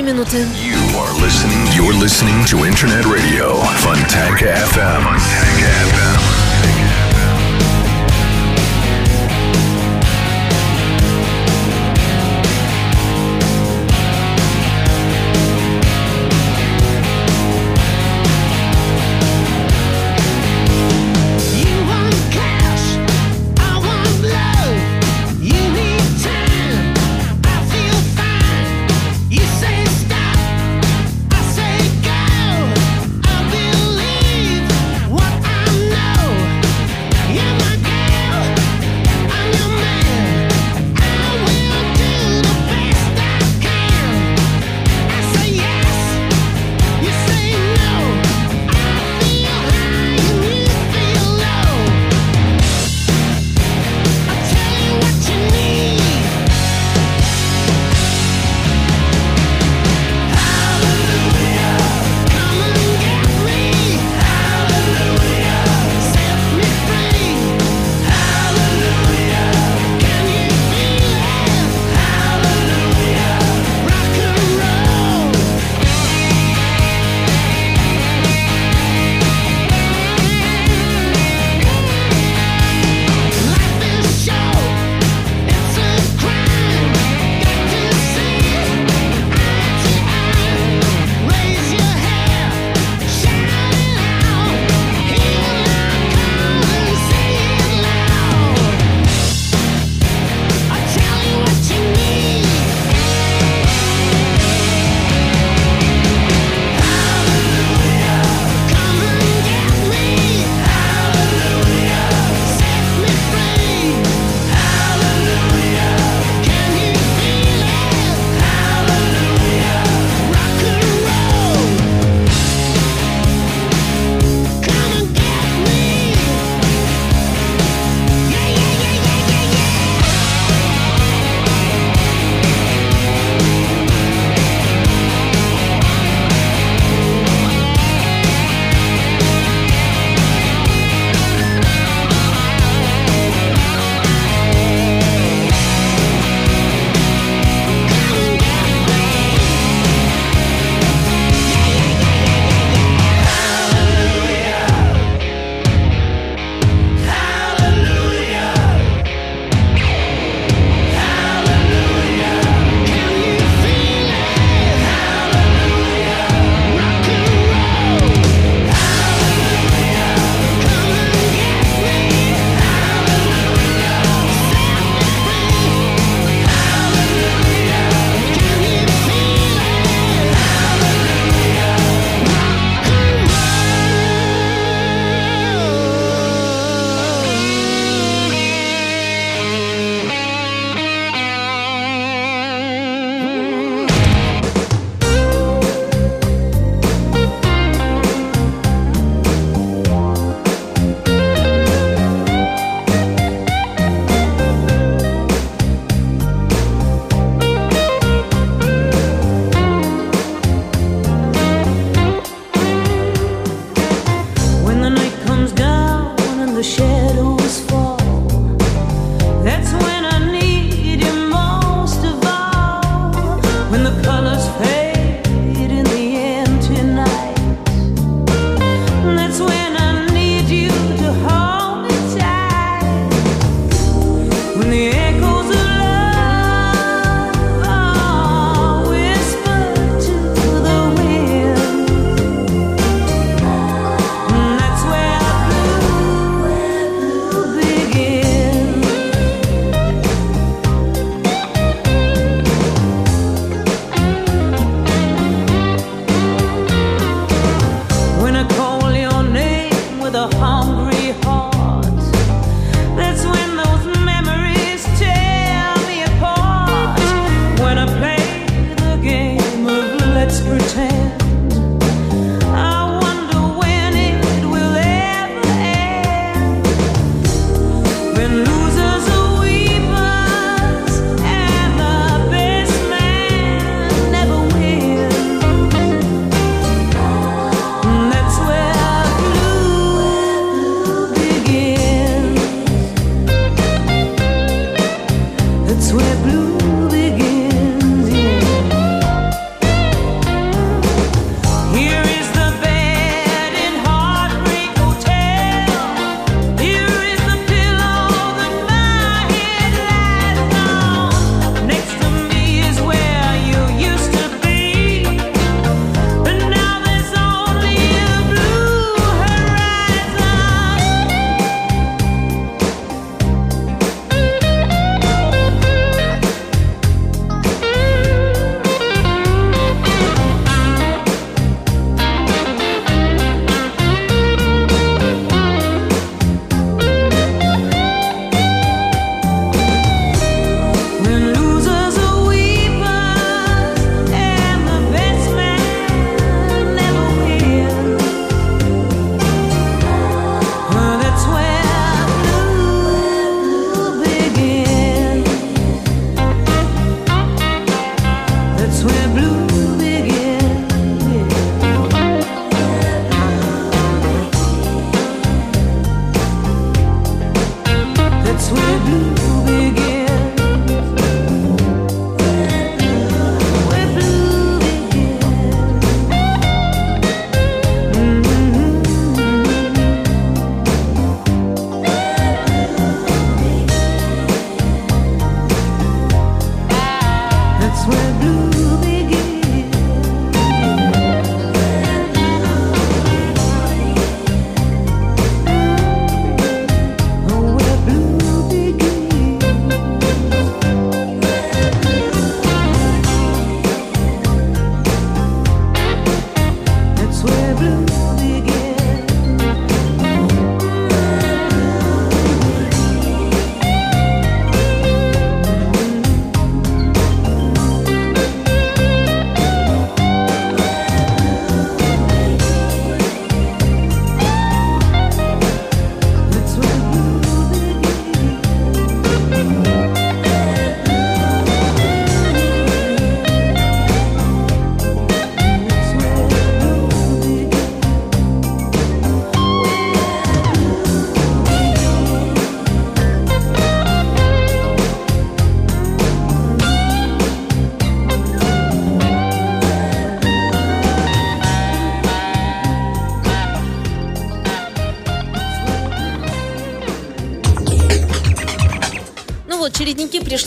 3 0.00 0.14
minuty. 0.14 0.38
You 0.38 0.96
are 0.96 1.12
listening, 1.20 1.60
you're 1.74 1.92
listening 1.92 2.44
to 2.46 2.64
Internet 2.64 3.04
Radio 3.04 3.56
Fontanka 3.82 4.54
FM. 4.72 5.02
Fontanka 5.02 5.68
FM. 5.92 6.39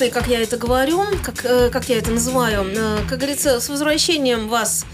Пришли, 0.03 0.09
как 0.11 0.27
я 0.27 0.41
это 0.41 0.57
говорю, 0.57 1.03
как, 1.23 1.45
э, 1.45 1.69
как 1.69 1.89
я 1.89 1.97
это 1.97 2.11
называю. 2.11 2.65
Э, 2.65 2.99
как 3.07 3.19
говорится, 3.19 3.59
с 3.59 3.69
возвращением 3.69 4.49
вас, 4.49 4.85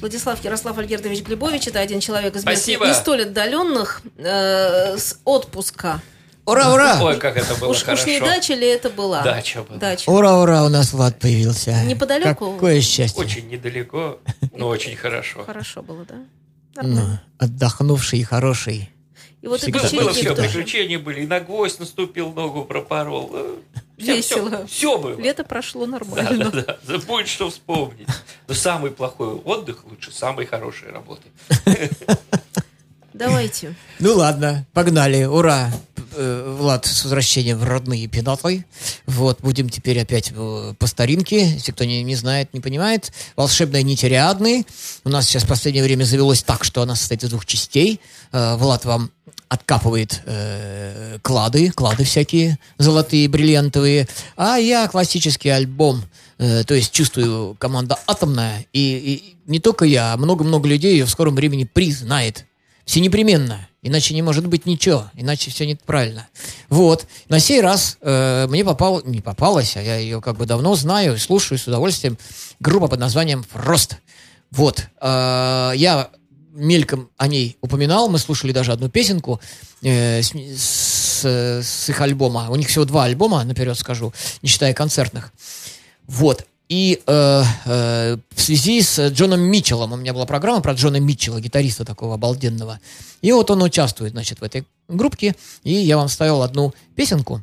Владислав 0.00 0.42
Ярослав 0.44 0.78
Альгердович 0.78 1.22
Глебович, 1.22 1.68
это 1.68 1.80
один 1.80 2.00
человек 2.00 2.36
из 2.36 2.44
мест 2.44 2.62
Спасибо. 2.62 2.86
не 2.86 2.94
столь 2.94 3.22
отдаленных, 3.22 4.02
э, 4.18 4.96
с 4.96 5.18
отпуска. 5.24 6.00
Ура, 6.44 6.72
ура! 6.72 6.98
Ой, 7.02 7.18
как 7.18 7.36
это 7.36 7.54
было 7.54 7.70
уж, 7.70 7.82
хорошо. 7.82 8.02
уж 8.02 8.08
не 8.08 8.20
дача 8.20 8.54
ли 8.54 8.66
это 8.66 8.90
была? 8.90 9.22
Дача 9.22 9.62
была. 9.62 9.78
Дача. 9.78 10.10
Ура, 10.10 10.38
ура, 10.38 10.64
у 10.64 10.68
нас 10.68 10.92
Влад 10.92 11.18
появился. 11.18 11.84
Неподалеку? 11.84 12.54
Какое 12.54 12.80
счастье. 12.80 13.24
Очень 13.24 13.48
недалеко, 13.48 14.18
но 14.52 14.68
очень 14.68 14.96
хорошо. 14.96 15.44
Хорошо 15.44 15.82
было, 15.82 16.04
да? 16.04 16.82
Ну, 16.82 17.18
отдохнувший 17.38 18.20
и 18.20 18.24
хороший. 18.24 18.90
И 19.42 19.48
вот 19.48 19.60
всегда. 19.60 19.80
этот 19.80 19.92
Было 19.92 20.12
все, 20.12 20.34
тоже. 20.34 20.48
приключения 20.48 20.98
были. 20.98 21.22
И 21.22 21.26
на 21.26 21.40
гвоздь 21.40 21.80
наступил, 21.80 22.32
ногу 22.32 22.64
пропорол. 22.64 23.30
Э, 23.34 23.56
всё- 23.98 24.14
Весело. 24.16 24.66
Все, 24.66 24.66
все 24.66 24.98
было. 24.98 25.20
Лето 25.20 25.42
прошло 25.44 25.84
нормально. 25.86 26.50
да, 26.50 26.62
да. 26.62 26.78
Да 26.86 26.98
Будет 26.98 27.28
что 27.28 27.50
вспомнить. 27.50 28.06
Но 28.46 28.54
самый 28.54 28.92
плохой 28.92 29.34
отдых 29.34 29.84
лучше 29.90 30.12
самой 30.12 30.46
хорошей 30.46 30.90
работы. 30.90 31.22
Давайте. 33.12 33.74
Ну 33.98 34.14
ладно, 34.14 34.66
погнали. 34.72 35.24
Ура! 35.24 35.70
Э, 36.14 36.54
Влад, 36.58 36.86
с 36.86 37.04
возвращением 37.04 37.58
в 37.58 37.64
родные 37.64 38.06
пенаты. 38.06 38.64
Вот, 39.06 39.40
будем 39.40 39.68
теперь 39.68 40.00
опять 40.00 40.32
э, 40.34 40.74
по 40.78 40.86
старинке. 40.86 41.44
Если 41.46 41.72
кто 41.72 41.84
не, 41.84 42.02
не 42.02 42.14
знает, 42.16 42.52
не 42.54 42.60
понимает. 42.60 43.12
Волшебная 43.36 43.82
нить 43.82 44.02
Ариадны. 44.04 44.66
У 45.04 45.08
нас 45.10 45.26
сейчас 45.26 45.44
в 45.44 45.48
последнее 45.48 45.84
время 45.84 46.04
завелось 46.04 46.42
так, 46.42 46.64
что 46.64 46.80
она 46.82 46.96
состоит 46.96 47.22
из 47.24 47.30
двух 47.30 47.44
частей. 47.46 48.00
Влад 48.32 48.84
вам 48.86 49.10
откапывает 49.52 50.22
э, 50.24 51.18
клады, 51.20 51.70
клады 51.72 52.04
всякие 52.04 52.58
золотые, 52.78 53.28
бриллиантовые. 53.28 54.08
А 54.34 54.56
я 54.56 54.88
классический 54.88 55.50
альбом. 55.50 56.04
Э, 56.38 56.64
то 56.64 56.72
есть 56.72 56.90
чувствую, 56.90 57.54
команда 57.58 57.98
атомная. 58.06 58.64
И, 58.72 58.80
и 58.80 59.36
не 59.50 59.60
только 59.60 59.84
я, 59.84 60.14
а 60.14 60.16
много-много 60.16 60.66
людей 60.66 60.92
ее 60.92 61.04
в 61.04 61.10
скором 61.10 61.34
времени 61.34 61.64
признает. 61.64 62.46
Все 62.86 63.00
непременно. 63.00 63.68
Иначе 63.82 64.14
не 64.14 64.22
может 64.22 64.46
быть 64.46 64.64
ничего. 64.64 65.10
Иначе 65.12 65.50
все 65.50 65.66
неправильно. 65.66 66.28
Вот. 66.70 67.06
На 67.28 67.38
сей 67.38 67.60
раз 67.60 67.98
э, 68.00 68.46
мне 68.48 68.64
попал, 68.64 69.02
не 69.04 69.20
попалась, 69.20 69.76
а 69.76 69.82
я 69.82 69.96
ее 69.96 70.22
как 70.22 70.38
бы 70.38 70.46
давно 70.46 70.74
знаю, 70.76 71.18
слушаю 71.18 71.58
с 71.58 71.66
удовольствием. 71.66 72.16
Группа 72.58 72.88
под 72.88 73.00
названием 73.00 73.44
«Фрост». 73.52 73.98
Вот. 74.50 74.86
Э, 75.02 75.72
я 75.74 76.08
мельком 76.52 77.08
о 77.16 77.26
ней 77.28 77.56
упоминал. 77.60 78.08
Мы 78.08 78.18
слушали 78.18 78.52
даже 78.52 78.72
одну 78.72 78.88
песенку 78.88 79.40
э, 79.82 80.22
с, 80.22 80.32
с- 80.32 81.24
с 81.62 81.88
их 81.88 82.00
альбома. 82.00 82.48
У 82.50 82.56
них 82.56 82.68
всего 82.68 82.84
два 82.84 83.04
альбома, 83.04 83.42
наперед 83.44 83.78
скажу, 83.78 84.12
не 84.42 84.48
считая 84.48 84.74
концертных. 84.74 85.32
Вот. 86.06 86.46
И 86.68 87.02
э, 87.06 87.42
э, 87.66 88.16
в 88.34 88.40
связи 88.40 88.80
с 88.80 89.08
Джоном 89.10 89.40
Митчеллом, 89.40 89.92
у 89.92 89.96
меня 89.96 90.14
была 90.14 90.24
программа 90.24 90.60
про 90.62 90.72
Джона 90.72 90.96
Митчелла, 91.00 91.40
гитариста 91.40 91.84
такого 91.84 92.14
обалденного. 92.14 92.80
И 93.20 93.30
вот 93.32 93.50
он 93.50 93.62
участвует, 93.62 94.12
значит, 94.12 94.40
в 94.40 94.44
этой 94.44 94.64
группке. 94.88 95.34
И 95.64 95.74
я 95.74 95.96
вам 95.98 96.08
ставил 96.08 96.42
одну 96.42 96.72
песенку. 96.96 97.42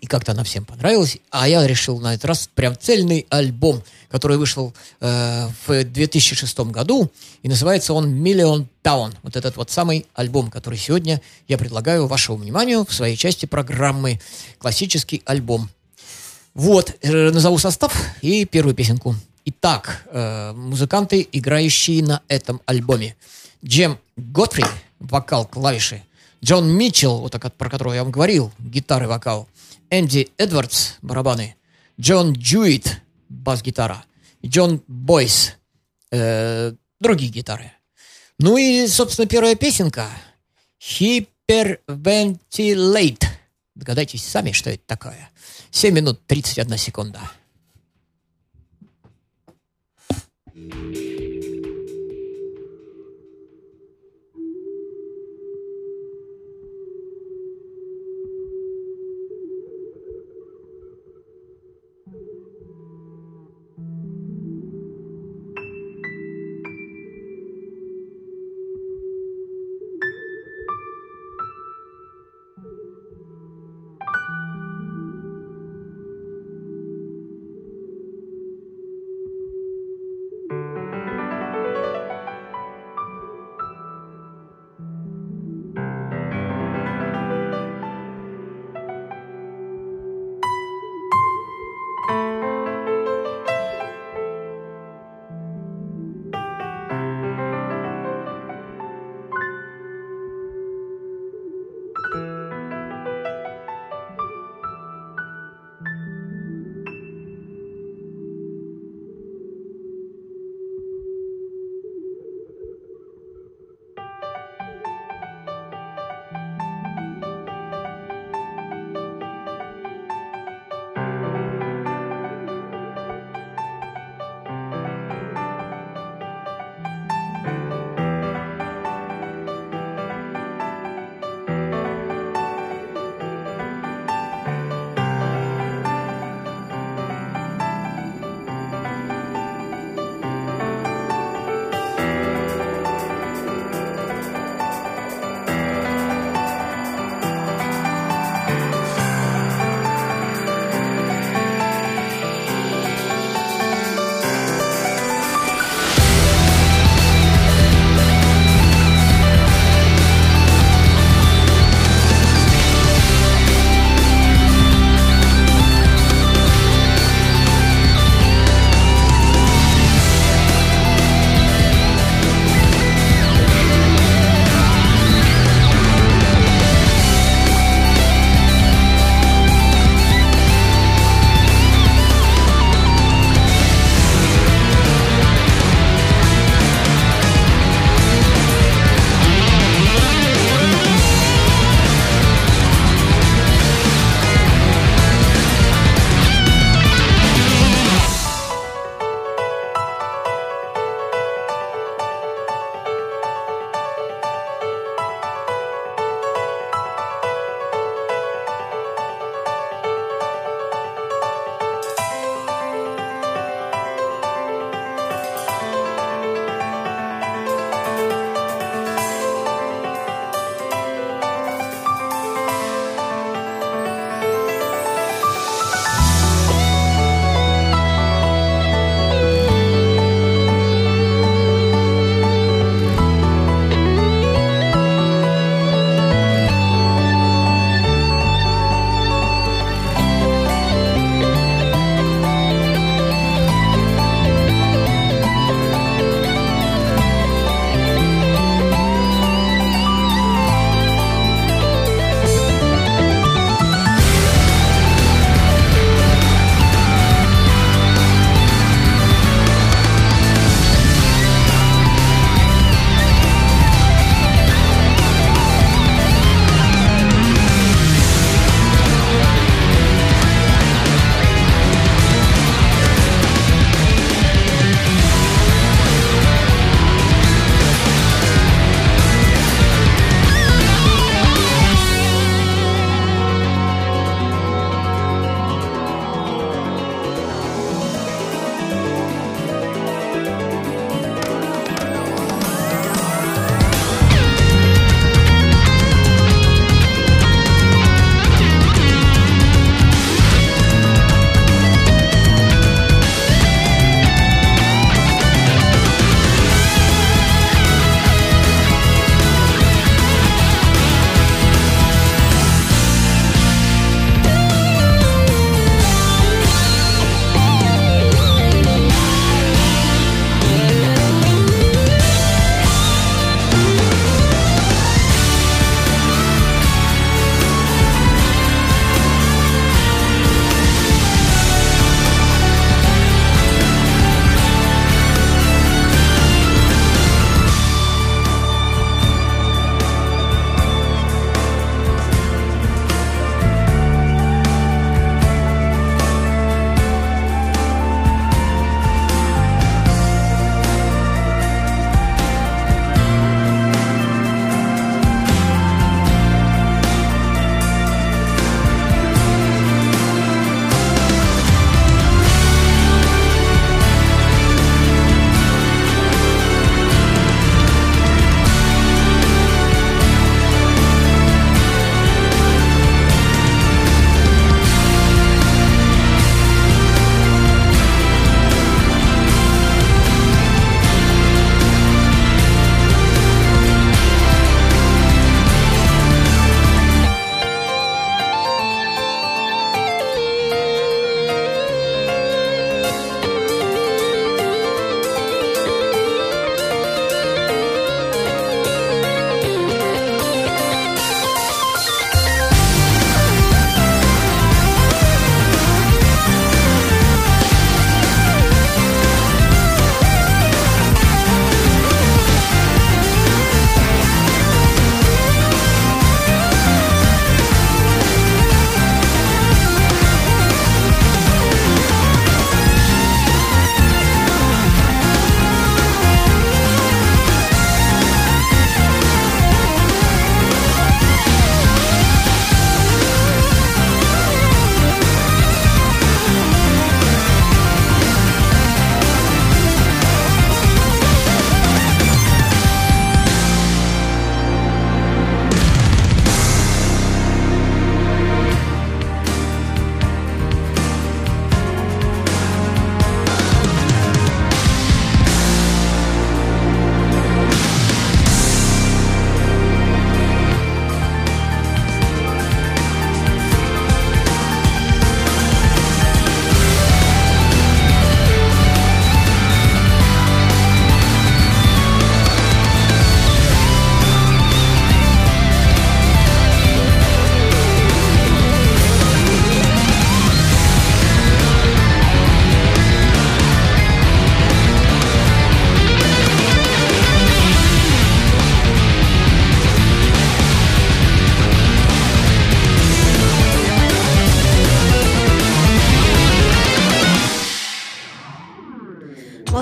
И 0.00 0.06
как-то 0.06 0.32
она 0.32 0.44
всем 0.44 0.64
понравилась. 0.64 1.18
А 1.30 1.48
я 1.48 1.66
решил 1.66 1.98
на 2.00 2.14
этот 2.14 2.26
раз 2.26 2.48
прям 2.54 2.76
цельный 2.78 3.26
альбом, 3.30 3.82
который 4.08 4.36
вышел 4.36 4.72
э, 5.00 5.48
в 5.66 5.84
2006 5.84 6.58
году. 6.60 7.10
И 7.42 7.48
называется 7.48 7.92
он 7.92 8.14
«Million 8.22 8.66
Town». 8.82 9.14
Вот 9.22 9.36
этот 9.36 9.56
вот 9.56 9.70
самый 9.70 10.06
альбом, 10.14 10.50
который 10.50 10.78
сегодня 10.78 11.20
я 11.48 11.58
предлагаю 11.58 12.06
вашему 12.06 12.38
вниманию 12.38 12.84
в 12.84 12.92
своей 12.92 13.16
части 13.16 13.46
программы 13.46 14.20
«Классический 14.58 15.22
альбом». 15.24 15.68
Вот, 16.54 16.96
э, 17.02 17.30
назову 17.30 17.58
состав 17.58 17.94
и 18.22 18.44
первую 18.44 18.74
песенку. 18.74 19.14
Итак, 19.44 20.04
э, 20.10 20.52
музыканты, 20.52 21.26
играющие 21.32 22.02
на 22.02 22.22
этом 22.28 22.60
альбоме. 22.66 23.16
Джем 23.64 23.98
Готфри, 24.16 24.64
вокал, 24.98 25.46
клавиши. 25.46 26.02
Джон 26.44 26.68
Митчелл, 26.68 27.18
вот 27.18 27.32
так, 27.32 27.52
про 27.54 27.68
которого 27.68 27.94
я 27.94 28.02
вам 28.02 28.12
говорил, 28.12 28.52
гитары, 28.58 29.08
вокал. 29.08 29.48
Энди 29.90 30.30
Эдвардс, 30.36 30.94
барабаны. 31.02 31.56
Джон 32.00 32.32
Джуит, 32.32 33.00
бас-гитара, 33.28 34.04
Джон 34.44 34.82
Бойс, 34.86 35.54
э, 36.10 36.72
другие 37.00 37.30
гитары. 37.30 37.72
Ну 38.38 38.56
и, 38.56 38.86
собственно, 38.86 39.26
первая 39.26 39.56
песенка 39.56 40.08
Hyperventilate. 40.80 43.24
Догадайтесь 43.74 44.24
сами, 44.24 44.52
что 44.52 44.70
это 44.70 44.82
такое. 44.86 45.28
7 45.70 45.94
минут 45.94 46.26
31 46.26 46.78
секунда. 46.78 47.20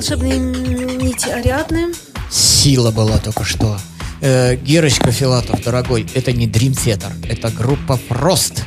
Волшебные 0.08 0.38
нити 0.38 1.28
Ариадны. 1.28 1.92
Сила 2.30 2.92
была 2.92 3.18
только 3.18 3.44
что. 3.44 3.76
Э, 4.20 4.54
Герочка 4.54 5.10
Филатов, 5.10 5.62
дорогой, 5.64 6.06
это 6.14 6.32
не 6.32 6.46
Dream 6.46 6.72
Theater, 6.72 7.12
это 7.28 7.50
группа 7.50 7.98
Frost. 8.08 8.62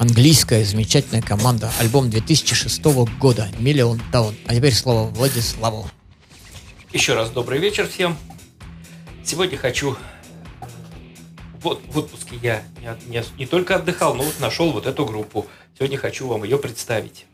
Английская 0.00 0.64
замечательная 0.64 1.22
команда. 1.22 1.70
Альбом 1.78 2.10
2006 2.10 2.84
года. 3.20 3.48
Миллион 3.60 4.02
Даун. 4.10 4.34
А 4.46 4.54
теперь 4.56 4.74
слово 4.74 5.08
Владиславу. 5.10 5.88
Еще 6.92 7.14
раз 7.14 7.30
добрый 7.30 7.60
вечер 7.60 7.86
всем. 7.88 8.16
Сегодня 9.24 9.58
хочу... 9.58 9.96
Вот 11.60 11.80
в 11.86 11.96
отпуске 11.96 12.36
я 12.42 12.64
не, 12.80 13.12
не, 13.12 13.24
не 13.38 13.46
только 13.46 13.76
отдыхал, 13.76 14.16
но 14.16 14.24
вот 14.24 14.40
нашел 14.40 14.72
вот 14.72 14.86
эту 14.86 15.06
группу. 15.06 15.46
Сегодня 15.78 15.96
хочу 15.96 16.26
вам 16.26 16.42
ее 16.42 16.58
представить. 16.58 17.26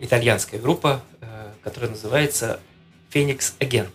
Итальянская 0.00 0.58
группа, 0.58 1.02
э, 1.20 1.52
которая 1.62 1.90
называется 1.90 2.58
Phoenix 3.12 3.52
Again. 3.60 3.88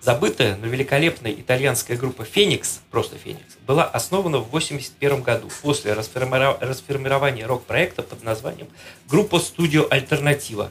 Забытая, 0.00 0.56
но 0.56 0.66
великолепная 0.66 1.32
итальянская 1.32 1.96
группа 1.96 2.24
Феникс, 2.24 2.80
просто 2.90 3.16
Феникс, 3.18 3.56
была 3.66 3.84
основана 3.84 4.38
в 4.38 4.46
1981 4.48 5.22
году 5.22 5.50
после 5.62 5.92
расформирования 5.92 7.46
рок-проекта 7.46 8.02
под 8.02 8.22
названием 8.22 8.68
группа 9.08 9.36
Studio 9.36 9.86
Альтернатива. 9.90 10.70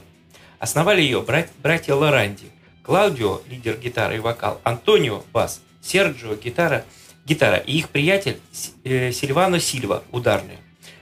Основали 0.58 1.00
ее 1.00 1.22
брат- 1.22 1.50
братья 1.62 1.94
Лоранди. 1.94 2.50
Клаудио, 2.82 3.40
лидер 3.48 3.76
гитары 3.76 4.16
и 4.16 4.18
вокал, 4.18 4.60
Антонио, 4.64 5.22
бас, 5.32 5.60
Серджио, 5.80 6.34
гитара, 6.34 6.84
гитара 7.24 7.58
и 7.58 7.78
их 7.78 7.88
приятель 7.90 8.40
э, 8.84 9.12
Сильвано 9.12 9.60
Сильва, 9.60 10.02
ударные. 10.10 10.58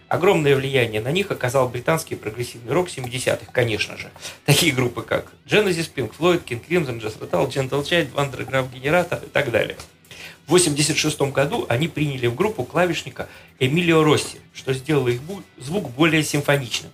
Огромное 0.08 0.56
влияние 0.56 1.02
на 1.02 1.12
них 1.12 1.30
оказал 1.30 1.68
британский 1.68 2.14
прогрессивный 2.14 2.72
рок 2.72 2.88
70-х, 2.88 3.52
конечно 3.52 3.98
же. 3.98 4.10
Такие 4.46 4.72
группы, 4.72 5.02
как 5.02 5.32
Genesis, 5.46 5.90
Pink 5.94 6.12
Floyd, 6.18 6.42
King 6.44 6.62
Crimson, 6.66 6.98
Jazz 6.98 7.18
Metal, 7.18 7.46
Gentle 7.48 7.82
Child, 7.82 8.14
Underground 8.14 8.72
Generator 8.72 9.24
и 9.26 9.28
так 9.28 9.50
далее. 9.50 9.76
В 10.46 10.54
1986 10.54 11.20
году 11.32 11.66
они 11.68 11.88
приняли 11.88 12.26
в 12.26 12.34
группу 12.34 12.64
клавишника 12.64 13.28
Эмилио 13.58 14.02
Росси, 14.02 14.38
что 14.54 14.72
сделало 14.72 15.08
их 15.08 15.20
звук 15.58 15.90
более 15.90 16.22
симфоничным. 16.22 16.90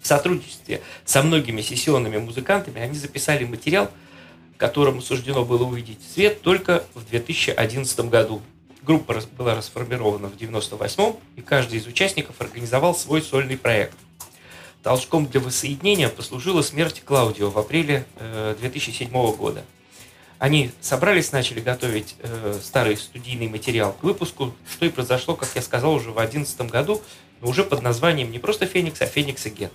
В 0.00 0.06
сотрудничестве 0.08 0.82
со 1.04 1.22
многими 1.22 1.62
сессионными 1.62 2.18
музыкантами 2.18 2.80
они 2.80 2.98
записали 2.98 3.44
материал, 3.44 3.88
которому 4.56 5.00
суждено 5.00 5.44
было 5.44 5.62
увидеть 5.62 6.00
свет 6.12 6.42
только 6.42 6.82
в 6.94 7.08
2011 7.08 8.00
году. 8.00 8.42
Группа 8.86 9.20
была 9.36 9.56
расформирована 9.56 10.28
в 10.28 10.36
1998 10.36 11.16
и 11.34 11.40
каждый 11.42 11.80
из 11.80 11.88
участников 11.88 12.40
организовал 12.40 12.94
свой 12.94 13.20
сольный 13.20 13.58
проект. 13.58 13.96
Толчком 14.84 15.26
для 15.26 15.40
воссоединения 15.40 16.08
послужила 16.08 16.62
смерть 16.62 17.02
Клаудио 17.04 17.50
в 17.50 17.58
апреле 17.58 18.06
э, 18.20 18.54
2007 18.60 19.10
года. 19.34 19.64
Они 20.38 20.70
собрались, 20.80 21.32
начали 21.32 21.58
готовить 21.58 22.14
э, 22.20 22.60
старый 22.62 22.96
студийный 22.96 23.48
материал 23.48 23.92
к 23.92 24.04
выпуску, 24.04 24.54
что 24.70 24.86
и 24.86 24.90
произошло, 24.90 25.34
как 25.34 25.48
я 25.56 25.62
сказал, 25.62 25.94
уже 25.94 26.12
в 26.12 26.14
2011 26.14 26.70
году, 26.70 27.02
но 27.40 27.48
уже 27.48 27.64
под 27.64 27.82
названием 27.82 28.30
не 28.30 28.38
просто 28.38 28.66
«Феникс», 28.66 29.02
а 29.02 29.06
«Феникс 29.06 29.46
Again». 29.46 29.70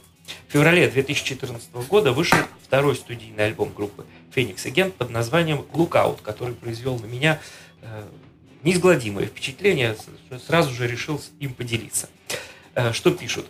В 0.48 0.54
феврале 0.54 0.88
2014 0.88 1.74
года 1.90 2.14
вышел 2.14 2.38
второй 2.64 2.96
студийный 2.96 3.48
альбом 3.48 3.74
группы 3.74 4.06
«Феникс 4.34 4.66
Again» 4.66 4.92
под 4.92 5.10
названием 5.10 5.66
«Lookout», 5.74 6.22
который 6.22 6.54
произвел 6.54 6.98
на 6.98 7.08
меня 7.08 7.42
э, 7.82 8.06
неизгладимое 8.64 9.26
впечатление, 9.26 9.96
сразу 10.46 10.74
же 10.74 10.88
решил 10.88 11.22
им 11.40 11.54
поделиться. 11.54 12.10
Э, 12.76 12.94
Что 12.94 13.12
пишут? 13.12 13.48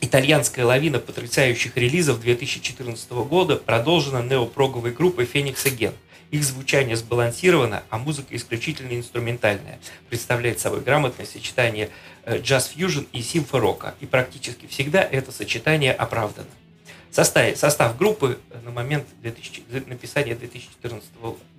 Итальянская 0.00 0.64
лавина 0.64 1.00
потрясающих 1.00 1.76
релизов 1.76 2.20
2014 2.20 3.10
года 3.10 3.56
продолжена 3.56 4.22
неопроговой 4.22 4.92
группой 4.92 5.24
Phoenix 5.24 5.64
Again. 5.64 5.94
Их 6.30 6.44
звучание 6.44 6.94
сбалансировано, 6.94 7.82
а 7.88 7.98
музыка 7.98 8.36
исключительно 8.36 8.94
инструментальная. 8.94 9.80
Представляет 10.08 10.60
собой 10.60 10.82
грамотное 10.82 11.26
сочетание 11.26 11.88
э, 12.24 12.38
джаз-фьюжн 12.38 13.06
и 13.12 13.22
симфорока. 13.22 13.94
И 14.00 14.06
практически 14.06 14.66
всегда 14.66 15.02
это 15.02 15.32
сочетание 15.32 15.92
оправдано. 15.92 16.48
Состав, 17.18 17.56
состав 17.56 17.98
группы 17.98 18.38
на 18.62 18.70
момент 18.70 19.04
2000 19.22 19.88
написания 19.88 20.36
2014 20.36 21.08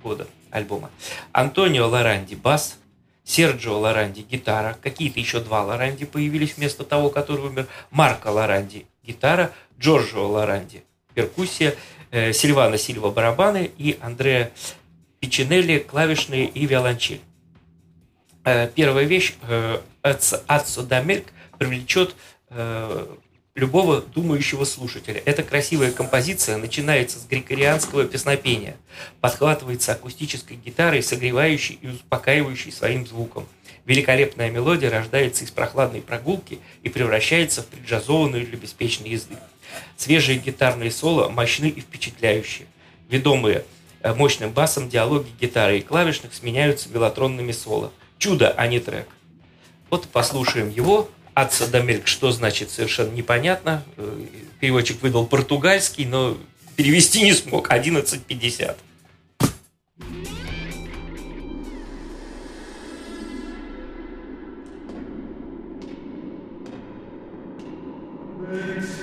года 0.02 0.26
альбома. 0.52 0.90
Антонио 1.34 1.86
Лоранди– 1.86 2.36
бас, 2.36 2.78
Серджио 3.26 3.78
Лоранди– 3.78 4.22
гитара, 4.32 4.78
какие-то 4.82 5.20
еще 5.20 5.42
два 5.42 5.66
Лоранди 5.66 6.06
появились 6.06 6.56
вместо 6.56 6.86
того, 6.86 7.10
который 7.10 7.44
умер, 7.48 7.68
Марко 7.92 8.28
Лоранди– 8.28 8.86
гитара, 9.04 9.52
Джорджио 9.78 10.30
Лоранди– 10.30 10.86
перкуссия, 11.14 11.76
э, 12.12 12.32
Сильвана 12.32 12.78
Сильва– 12.78 13.10
барабаны 13.12 13.70
и 13.78 14.00
Андреа 14.00 14.52
Пичинелли– 15.20 15.80
клавишные 15.92 16.46
и 16.46 16.66
виолончель. 16.68 17.20
Э, 18.46 18.70
Первая 18.74 19.04
вещь 19.04 19.34
э, 19.42 19.82
«Аццо 20.04 20.42
Аццо 20.48 20.84
да 20.84 21.02
Мельк» 21.02 21.34
привлечет 21.58 22.16
э, 22.50 23.08
любого 23.60 24.02
думающего 24.02 24.64
слушателя. 24.64 25.22
Эта 25.26 25.44
красивая 25.44 25.92
композиция 25.92 26.58
начинается 26.58 27.20
с 27.20 27.26
григорианского 27.26 28.06
песнопения, 28.06 28.78
подхватывается 29.22 29.92
акустической 29.92 30.58
гитарой, 30.58 31.04
согревающей 31.04 31.78
и 31.82 31.88
успокаивающей 31.88 32.72
своим 32.72 33.06
звуком. 33.06 33.46
Великолепная 33.86 34.50
мелодия 34.50 34.90
рождается 34.90 35.44
из 35.44 35.52
прохладной 35.52 36.02
прогулки 36.02 36.60
и 36.84 36.90
превращается 36.90 37.62
в 37.62 37.68
преджазованную 37.68 38.46
для 38.46 38.58
беспечной 38.58 39.10
езды. 39.10 39.36
Свежие 39.98 40.38
гитарные 40.38 40.92
соло 40.92 41.30
мощны 41.30 41.68
и 41.68 41.82
впечатляющие. 41.82 42.68
Ведомые 43.10 43.66
э, 44.02 44.14
мощным 44.14 44.52
басом 44.52 44.90
диалоги 44.90 45.30
гитары 45.40 45.80
и 45.80 45.82
клавишных 45.82 46.34
сменяются 46.34 46.90
велотронными 46.90 47.52
соло. 47.52 47.92
Чудо, 48.18 48.52
а 48.52 48.68
не 48.68 48.80
трек. 48.80 49.08
Вот 49.90 50.08
послушаем 50.08 50.70
его 50.70 51.10
от 51.42 51.54
Садамельк, 51.54 52.08
что 52.08 52.32
значит, 52.32 52.70
совершенно 52.70 53.12
непонятно. 53.12 53.84
Э, 53.98 54.26
переводчик 54.60 55.02
выдал 55.02 55.26
португальский, 55.26 56.06
но 56.06 56.38
перевести 56.76 57.22
не 57.22 57.34
смог. 57.34 57.72
11.50. 57.72 58.76
Thanks. 68.52 68.99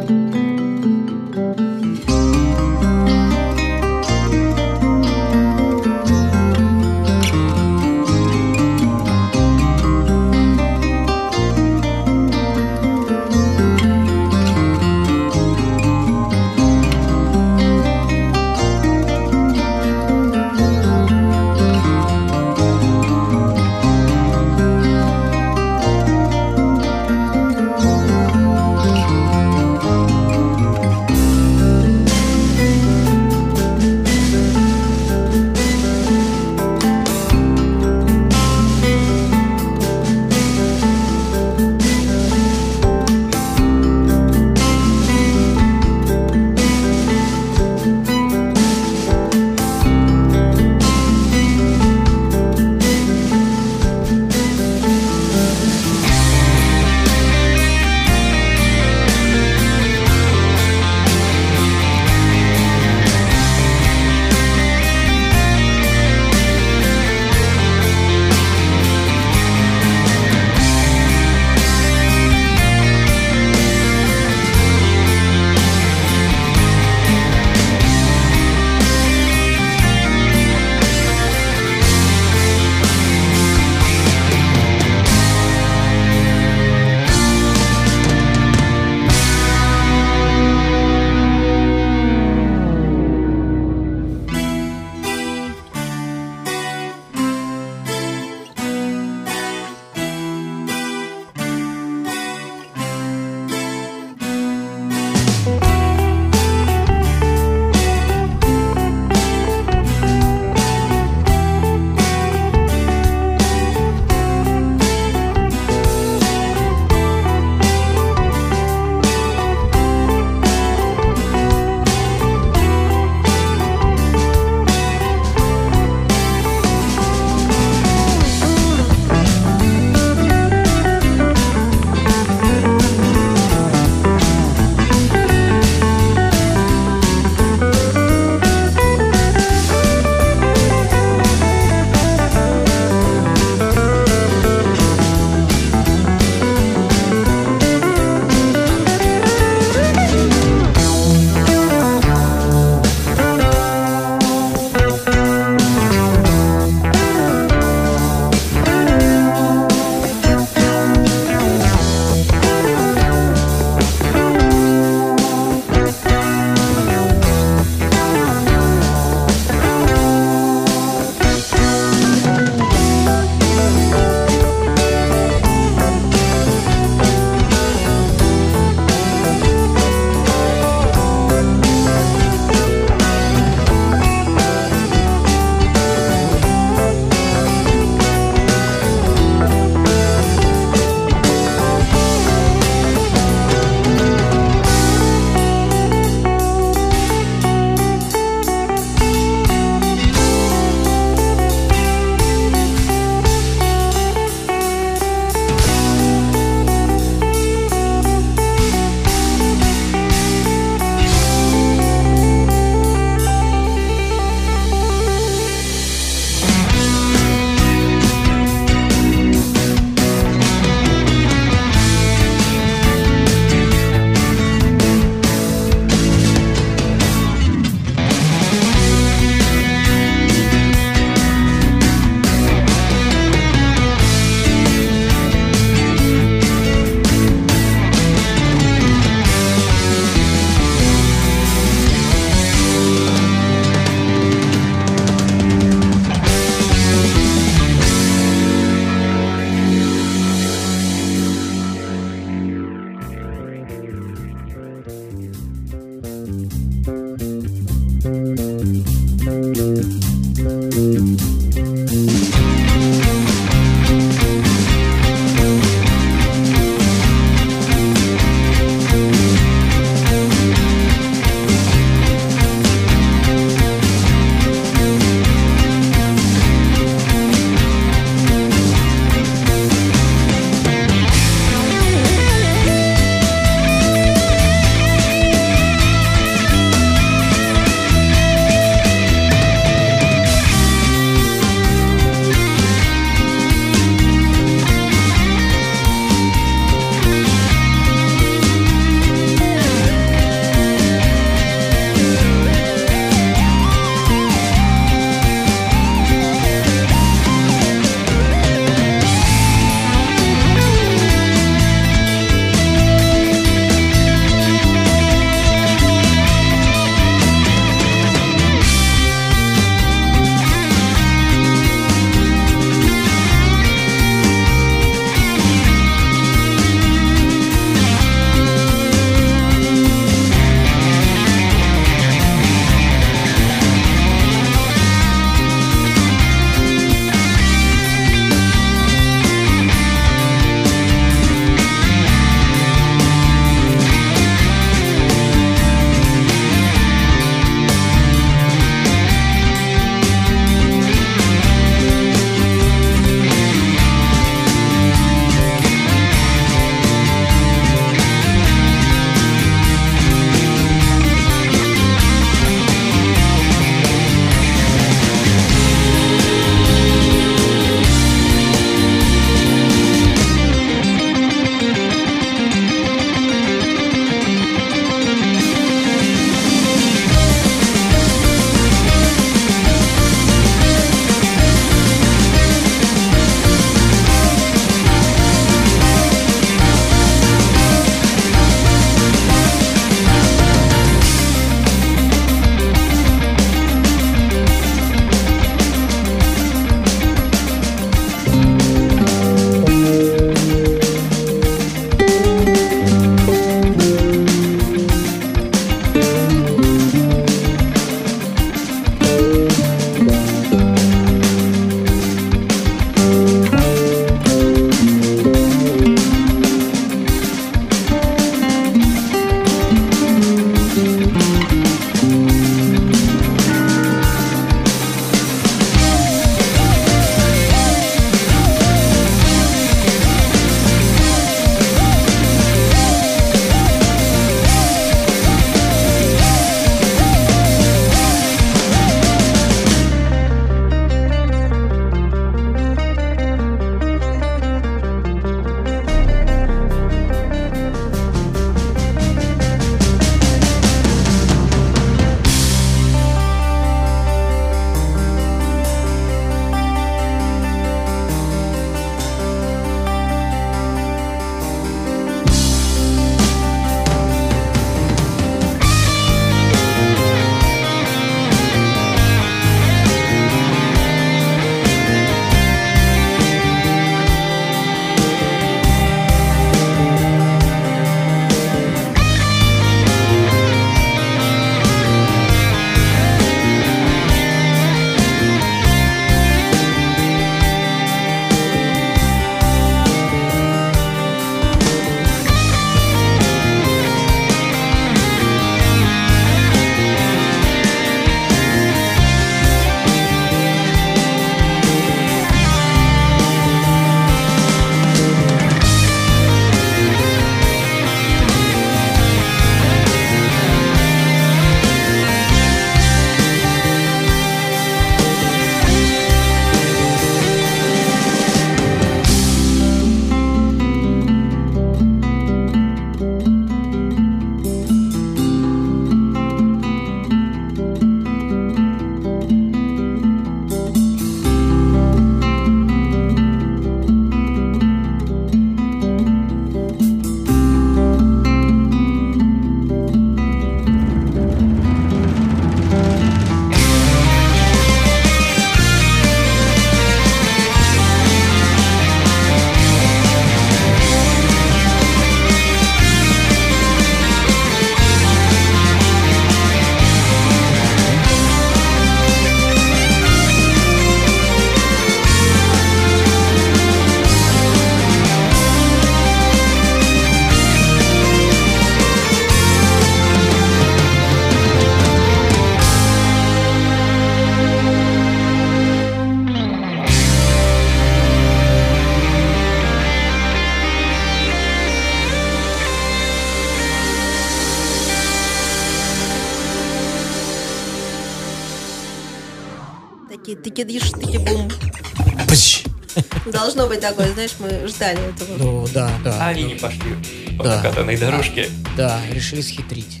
Должно 593.68 593.74
быть 593.74 593.80
такое, 593.80 594.12
знаешь, 594.14 594.34
мы 594.38 594.66
ждали 594.66 595.10
этого. 595.10 595.36
Ну, 595.36 595.68
да, 595.74 595.90
да. 596.02 596.16
А 596.26 596.28
они 596.28 596.44
не 596.44 596.54
пошли 596.54 596.94
по 597.36 597.44
Да. 597.44 597.56
накатанной 597.56 597.98
дорожке. 597.98 598.48
Да, 598.78 598.98
решили 599.10 599.42
схитрить. 599.42 600.00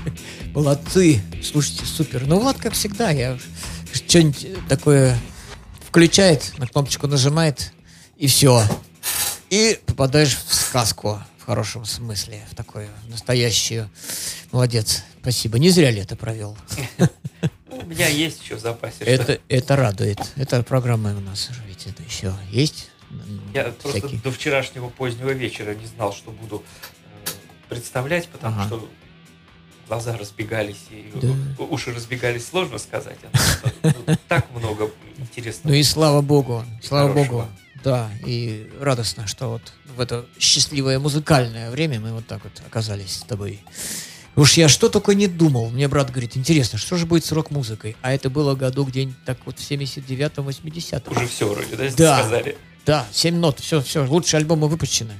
Молодцы. 0.54 1.20
Слушайте, 1.42 1.84
супер. 1.84 2.26
Ну, 2.26 2.40
Влад, 2.40 2.56
как 2.56 2.72
всегда, 2.72 3.10
я 3.10 3.36
что-нибудь 3.92 4.66
такое 4.66 5.18
включает, 5.86 6.54
на 6.56 6.66
кнопочку 6.66 7.06
нажимает, 7.06 7.72
и 8.16 8.26
все. 8.26 8.62
И 9.50 9.78
попадаешь 9.84 10.34
в 10.34 10.54
сказку, 10.54 11.22
в 11.36 11.44
хорошем 11.44 11.84
смысле, 11.84 12.42
в 12.50 12.54
такую 12.54 12.88
настоящую. 13.08 13.90
Молодец. 14.52 15.02
Спасибо. 15.20 15.58
Не 15.58 15.68
зря 15.68 15.90
лето 15.90 16.16
провел. 16.16 16.56
Ну, 16.96 17.08
У 17.82 17.86
меня 17.86 18.08
есть 18.08 18.42
еще 18.42 18.56
в 18.56 18.60
запасе. 18.60 19.04
Это, 19.04 19.38
это 19.50 19.76
радует. 19.76 20.18
Это 20.36 20.62
программа 20.62 21.14
у 21.14 21.20
нас 21.20 21.50
это 21.86 22.02
еще 22.02 22.32
есть. 22.50 22.88
Я 23.54 23.64
просто 23.64 23.98
Всякие. 24.00 24.20
до 24.20 24.30
вчерашнего 24.30 24.88
позднего 24.88 25.30
вечера 25.30 25.74
не 25.74 25.86
знал, 25.86 26.12
что 26.12 26.30
буду 26.30 26.62
э, 27.04 27.28
представлять, 27.68 28.28
потому 28.28 28.56
Ага. 28.56 28.66
что 28.66 28.88
глаза 29.88 30.16
разбегались 30.16 30.84
и 30.90 31.12
Да. 31.20 31.64
уши 31.64 31.92
разбегались, 31.92 32.46
сложно 32.46 32.78
сказать. 32.78 33.18
А, 33.32 33.68
ну, 34.06 34.16
Так 34.28 34.50
много 34.54 34.90
интересного. 35.18 35.72
Ну 35.74 35.78
и 35.78 35.82
слава 35.82 36.22
богу, 36.22 36.64
слава 36.82 37.12
богу. 37.12 37.46
Да, 37.84 38.10
и 38.24 38.70
радостно, 38.80 39.26
что 39.26 39.48
вот 39.50 39.72
в 39.96 40.00
это 40.00 40.24
счастливое 40.38 40.98
музыкальное 41.00 41.70
время 41.70 41.98
мы 42.00 42.12
вот 42.12 42.26
так 42.26 42.42
вот 42.44 42.52
оказались 42.66 43.16
с 43.18 43.22
тобой. 43.24 43.60
Уж 44.36 44.54
я 44.54 44.68
что 44.70 44.88
только 44.88 45.14
не 45.14 45.26
думал. 45.26 45.68
Мне 45.68 45.88
брат 45.88 46.10
говорит, 46.10 46.36
интересно, 46.38 46.78
что 46.78 46.96
же 46.96 47.04
будет 47.04 47.24
с 47.26 47.32
рок-музыкой? 47.32 47.96
А 48.00 48.14
это 48.14 48.30
было 48.30 48.54
году 48.54 48.84
где-нибудь 48.84 49.22
так 49.26 49.36
вот 49.44 49.58
в 49.58 49.62
79-м, 49.70 50.48
80-м. 50.48 51.14
Уже 51.14 51.26
все 51.26 51.46
вроде, 51.52 51.76
да, 51.76 51.90
Да. 51.96 52.18
сказали. 52.20 52.56
Да, 52.84 53.06
7 53.12 53.36
нот, 53.36 53.60
все, 53.60 53.80
все, 53.80 54.04
лучшие 54.04 54.38
альбомы 54.38 54.68
выпущены. 54.68 55.14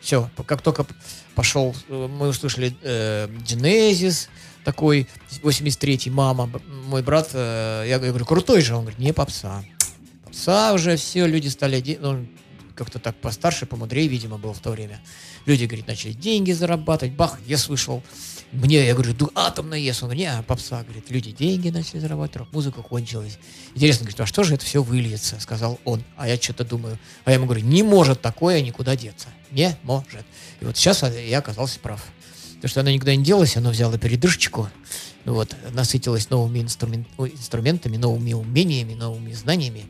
Все, 0.00 0.30
как 0.46 0.62
только 0.62 0.86
пошел, 1.34 1.74
э, 1.88 2.06
мы 2.08 2.28
услышали 2.28 2.76
э, 2.82 3.26
Genesis, 3.44 4.28
такой, 4.64 5.08
83-й, 5.42 6.10
мама, 6.10 6.50
мой 6.86 7.02
брат, 7.02 7.30
э, 7.32 7.86
я 7.88 7.98
говорю, 7.98 8.24
крутой 8.24 8.60
же, 8.60 8.74
он 8.74 8.82
говорит, 8.82 8.98
не 8.98 9.12
попса. 9.12 9.64
Попса 10.24 10.74
уже 10.74 10.96
все, 10.96 11.26
люди 11.26 11.48
стали, 11.48 11.98
ну, 12.00 12.26
как-то 12.74 12.98
так 12.98 13.16
постарше, 13.16 13.66
помудрее, 13.66 14.06
видимо, 14.06 14.38
был 14.38 14.52
в 14.52 14.58
то 14.58 14.70
время. 14.70 15.00
Люди, 15.46 15.64
говорит, 15.64 15.86
начали 15.86 16.12
деньги 16.12 16.52
зарабатывать, 16.52 17.14
бах, 17.14 17.38
ес 17.46 17.68
вышел. 17.68 18.02
Мне, 18.52 18.86
я 18.86 18.94
говорю, 18.94 19.12
ду, 19.12 19.30
атомный 19.34 19.82
ес. 19.82 20.02
Он 20.02 20.08
говорит, 20.08 20.28
не, 20.28 20.42
попса, 20.42 20.82
говорит, 20.82 21.10
люди 21.10 21.32
деньги 21.32 21.68
начали 21.68 21.98
зарабатывать, 21.98 22.36
рок-музыка 22.36 22.82
кончилась. 22.82 23.38
Интересно, 23.74 24.04
говорит, 24.04 24.20
а 24.20 24.26
что 24.26 24.44
же 24.44 24.54
это 24.54 24.64
все 24.64 24.82
выльется, 24.82 25.38
сказал 25.40 25.78
он. 25.84 26.02
А 26.16 26.28
я 26.28 26.36
что-то 26.36 26.64
думаю, 26.64 26.98
а 27.24 27.30
я 27.30 27.36
ему 27.36 27.46
говорю, 27.46 27.64
не 27.64 27.82
может 27.82 28.20
такое 28.22 28.62
никуда 28.62 28.96
деться. 28.96 29.28
Не 29.50 29.76
может. 29.82 30.24
И 30.60 30.64
вот 30.64 30.76
сейчас 30.76 31.02
я 31.02 31.38
оказался 31.38 31.80
прав. 31.80 32.04
Потому 32.54 32.68
что 32.70 32.80
оно 32.80 32.90
никуда 32.90 33.14
не 33.14 33.22
делось, 33.22 33.56
оно 33.56 33.70
взяло 33.70 33.98
передышечку, 33.98 34.70
вот, 35.26 35.54
насытилось 35.72 36.30
новыми 36.30 36.60
инструмен- 36.60 37.06
ой, 37.18 37.30
инструментами, 37.30 37.96
новыми 37.96 38.32
умениями, 38.32 38.94
новыми 38.94 39.32
знаниями 39.32 39.84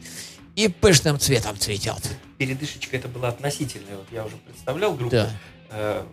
и 0.56 0.68
пышным 0.68 1.18
цветом 1.20 1.58
цветет. 1.58 2.02
Передышечка 2.38 2.96
это 2.96 3.08
была 3.08 3.28
относительная. 3.28 3.96
Вот 3.96 4.06
я 4.10 4.24
уже 4.24 4.36
представлял 4.36 4.94
группу. 4.94 5.14
Да. 5.14 5.30
э, 5.70 6.04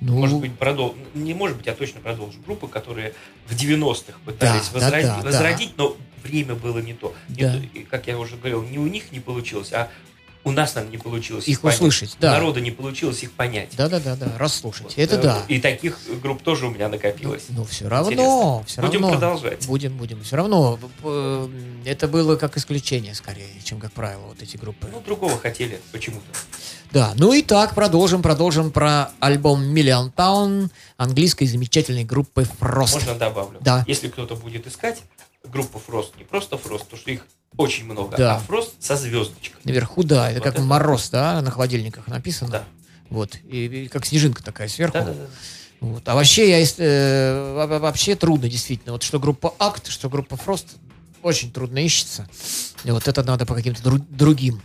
ну, 0.00 0.18
может 0.18 0.38
быть, 0.40 0.54
продол... 0.58 0.94
не 1.14 1.34
может 1.34 1.56
быть, 1.56 1.66
я 1.66 1.74
точно 1.74 2.00
продолжу. 2.00 2.38
Группы, 2.44 2.68
которые 2.68 3.14
в 3.46 3.52
90-х 3.54 4.18
пытались 4.24 4.68
Да, 4.70 4.80
да, 4.80 4.86
возради- 4.88 5.02
да, 5.06 5.16
да. 5.16 5.22
возродить, 5.22 5.72
но 5.76 5.96
время 6.22 6.54
было 6.54 6.78
не 6.78 6.94
то. 6.94 7.14
Не 7.28 7.42
Да. 7.42 7.52
то. 7.52 7.58
И, 7.78 7.84
как 7.84 8.06
я 8.06 8.18
уже 8.18 8.36
говорил, 8.36 8.62
не 8.62 8.78
у 8.78 8.86
них 8.86 9.12
не 9.12 9.20
получилось, 9.20 9.72
а 9.72 9.90
у 10.44 10.50
нас, 10.52 10.74
наверное, 10.74 10.96
не 10.96 11.02
получилось 11.02 11.48
Их 11.48 11.60
понять. 11.60 11.76
услышать, 11.78 12.14
У 12.18 12.20
да. 12.20 12.32
народа 12.32 12.60
не 12.60 12.70
получилось 12.70 13.22
их 13.22 13.32
понять. 13.32 13.70
Да-да-да, 13.76 14.16
расслушать. 14.38 14.84
Вот, 14.84 14.98
Это 14.98 15.16
э, 15.16 15.22
да. 15.22 15.42
И 15.48 15.58
таких 15.60 15.98
групп 16.22 16.42
тоже 16.42 16.66
у 16.66 16.70
меня 16.70 16.88
накопилось. 16.88 17.44
Ну, 17.48 17.64
все 17.64 17.88
равно, 17.88 18.12
Интересно. 18.12 18.64
все 18.66 18.80
Будем 18.82 19.02
равно. 19.02 19.10
продолжать. 19.18 19.66
Будем, 19.66 19.96
будем. 19.96 20.22
Все 20.22 20.36
равно 20.36 20.78
э, 21.02 21.48
это 21.86 22.08
было 22.08 22.36
как 22.36 22.56
исключение 22.56 23.14
скорее, 23.14 23.48
чем 23.64 23.80
как 23.80 23.92
правило 23.92 24.26
вот 24.28 24.42
эти 24.42 24.56
группы. 24.56 24.88
Ну, 24.92 25.00
другого 25.00 25.38
хотели 25.38 25.80
почему-то. 25.92 26.26
Да, 26.92 27.12
ну 27.16 27.32
и 27.32 27.42
так, 27.42 27.74
продолжим, 27.74 28.22
продолжим 28.22 28.70
про 28.70 29.10
альбом 29.20 29.62
Million 29.74 30.12
Town 30.14 30.70
английской 30.96 31.46
замечательной 31.46 32.04
группы 32.04 32.46
Frost. 32.60 32.92
Можно 32.94 33.14
добавлю? 33.14 33.58
Да. 33.60 33.84
Если 33.88 34.08
кто-то 34.08 34.36
будет 34.36 34.66
искать 34.66 35.02
группу 35.42 35.78
Фрост, 35.78 36.16
не 36.16 36.24
просто 36.24 36.56
Фрост, 36.56 36.84
потому 36.84 37.00
что 37.00 37.10
их 37.10 37.26
очень 37.56 37.84
много, 37.84 38.16
Да. 38.16 38.36
а 38.36 38.38
Фрост 38.40 38.74
со 38.80 38.96
звездочкой. 38.96 39.60
Наверху, 39.64 40.02
да, 40.02 40.30
это 40.30 40.40
Вот 40.40 40.44
как 40.44 40.54
это. 40.54 40.62
мороз, 40.62 41.10
да, 41.10 41.40
на 41.42 41.50
холодильниках 41.50 42.06
написано. 42.08 42.50
Да. 42.50 42.64
Вот, 43.10 43.36
и, 43.48 43.66
и 43.84 43.88
как 43.88 44.06
снежинка 44.06 44.42
такая 44.42 44.68
сверху. 44.68 44.94
Да-да-да. 44.98 45.26
Вот. 45.80 46.08
А 46.08 46.14
вообще, 46.14 46.48
я, 46.50 46.66
э, 46.78 47.54
во- 47.54 47.66
во- 47.66 47.78
вообще 47.78 48.16
трудно, 48.16 48.48
действительно. 48.48 48.92
Вот 48.92 49.02
что 49.02 49.20
группа 49.20 49.54
Акт, 49.58 49.88
что 49.88 50.08
группа 50.08 50.36
Фрост, 50.36 50.76
очень 51.22 51.52
трудно 51.52 51.78
ищется. 51.78 52.26
И 52.84 52.90
вот 52.90 53.06
это 53.06 53.22
надо 53.22 53.44
по 53.46 53.54
каким-то 53.54 53.82
дру- 53.82 54.04
другим. 54.08 54.62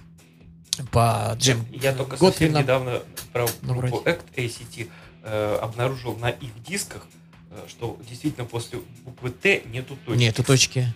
По 0.91 1.35
Джем 1.37 1.65
Я 1.73 1.91
только 1.93 2.11
Готфри 2.15 2.47
совсем 2.47 2.53
нам- 2.53 2.63
недавно 2.63 3.01
про 3.33 3.47
Ну, 3.61 3.75
группу. 3.75 3.97
Act 4.05 4.21
ACT 4.37 4.87
э, 5.23 5.57
обнаружил 5.61 6.15
на 6.15 6.29
их 6.29 6.51
дисках, 6.65 7.05
э, 7.51 7.65
что 7.67 7.99
действительно 8.09 8.45
после 8.45 8.79
буквы 9.03 9.31
Т 9.31 9.63
нету 9.65 9.97
точки. 10.05 10.17
Нету 10.19 10.43
точки. 10.43 10.87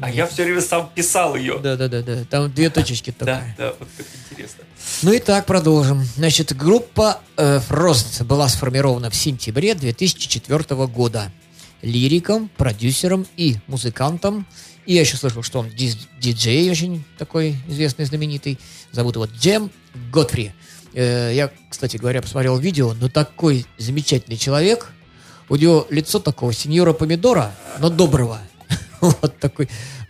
Э, 0.00 0.06
А 0.06 0.10
я 0.10 0.26
все 0.26 0.44
время 0.44 0.60
сам 0.60 0.90
писал 0.94 1.36
ее. 1.36 1.58
Да, 1.58 1.76
да, 1.76 1.88
да, 1.88 2.02
да. 2.02 2.24
Там 2.24 2.52
две 2.52 2.70
точечки 2.70 3.14
Да, 3.18 3.24
только. 3.26 3.54
да, 3.58 3.74
вот 3.78 3.88
как 3.96 4.06
интересно. 4.30 4.64
Ну 5.02 5.12
и 5.12 5.18
так 5.18 5.46
продолжим. 5.46 6.02
Значит, 6.16 6.56
группа 6.56 7.20
э, 7.36 7.60
Frost 7.68 8.24
была 8.24 8.48
сформирована 8.48 9.10
в 9.10 9.14
сентябре 9.16 9.74
2004 9.74 10.86
года. 10.86 11.30
Лириком, 11.82 12.50
продюсером 12.56 13.26
и 13.36 13.56
музыкантом. 13.66 14.46
И 14.86 14.94
я 14.94 15.00
еще 15.00 15.16
слышал, 15.16 15.42
что 15.42 15.60
он 15.60 15.70
диджей 15.70 16.70
очень 16.70 17.04
такой 17.18 17.56
известный, 17.68 18.04
знаменитый. 18.04 18.58
Зовут 18.92 19.14
его 19.16 19.26
Джем 19.26 19.70
Готфри. 20.12 20.52
Э, 20.94 21.30
я, 21.34 21.50
кстати 21.70 21.96
говоря, 21.96 22.20
посмотрел 22.22 22.58
видео, 22.58 22.94
но 22.94 23.08
такой 23.08 23.66
замечательный 23.78 24.36
человек. 24.36 24.92
У 25.48 25.56
него 25.56 25.86
лицо 25.90 26.18
такого 26.20 26.52
сеньора 26.52 26.92
помидора, 26.92 27.52
но 27.78 27.88
доброго. 27.90 28.40
Вот 29.22 29.38
такой 29.38 29.68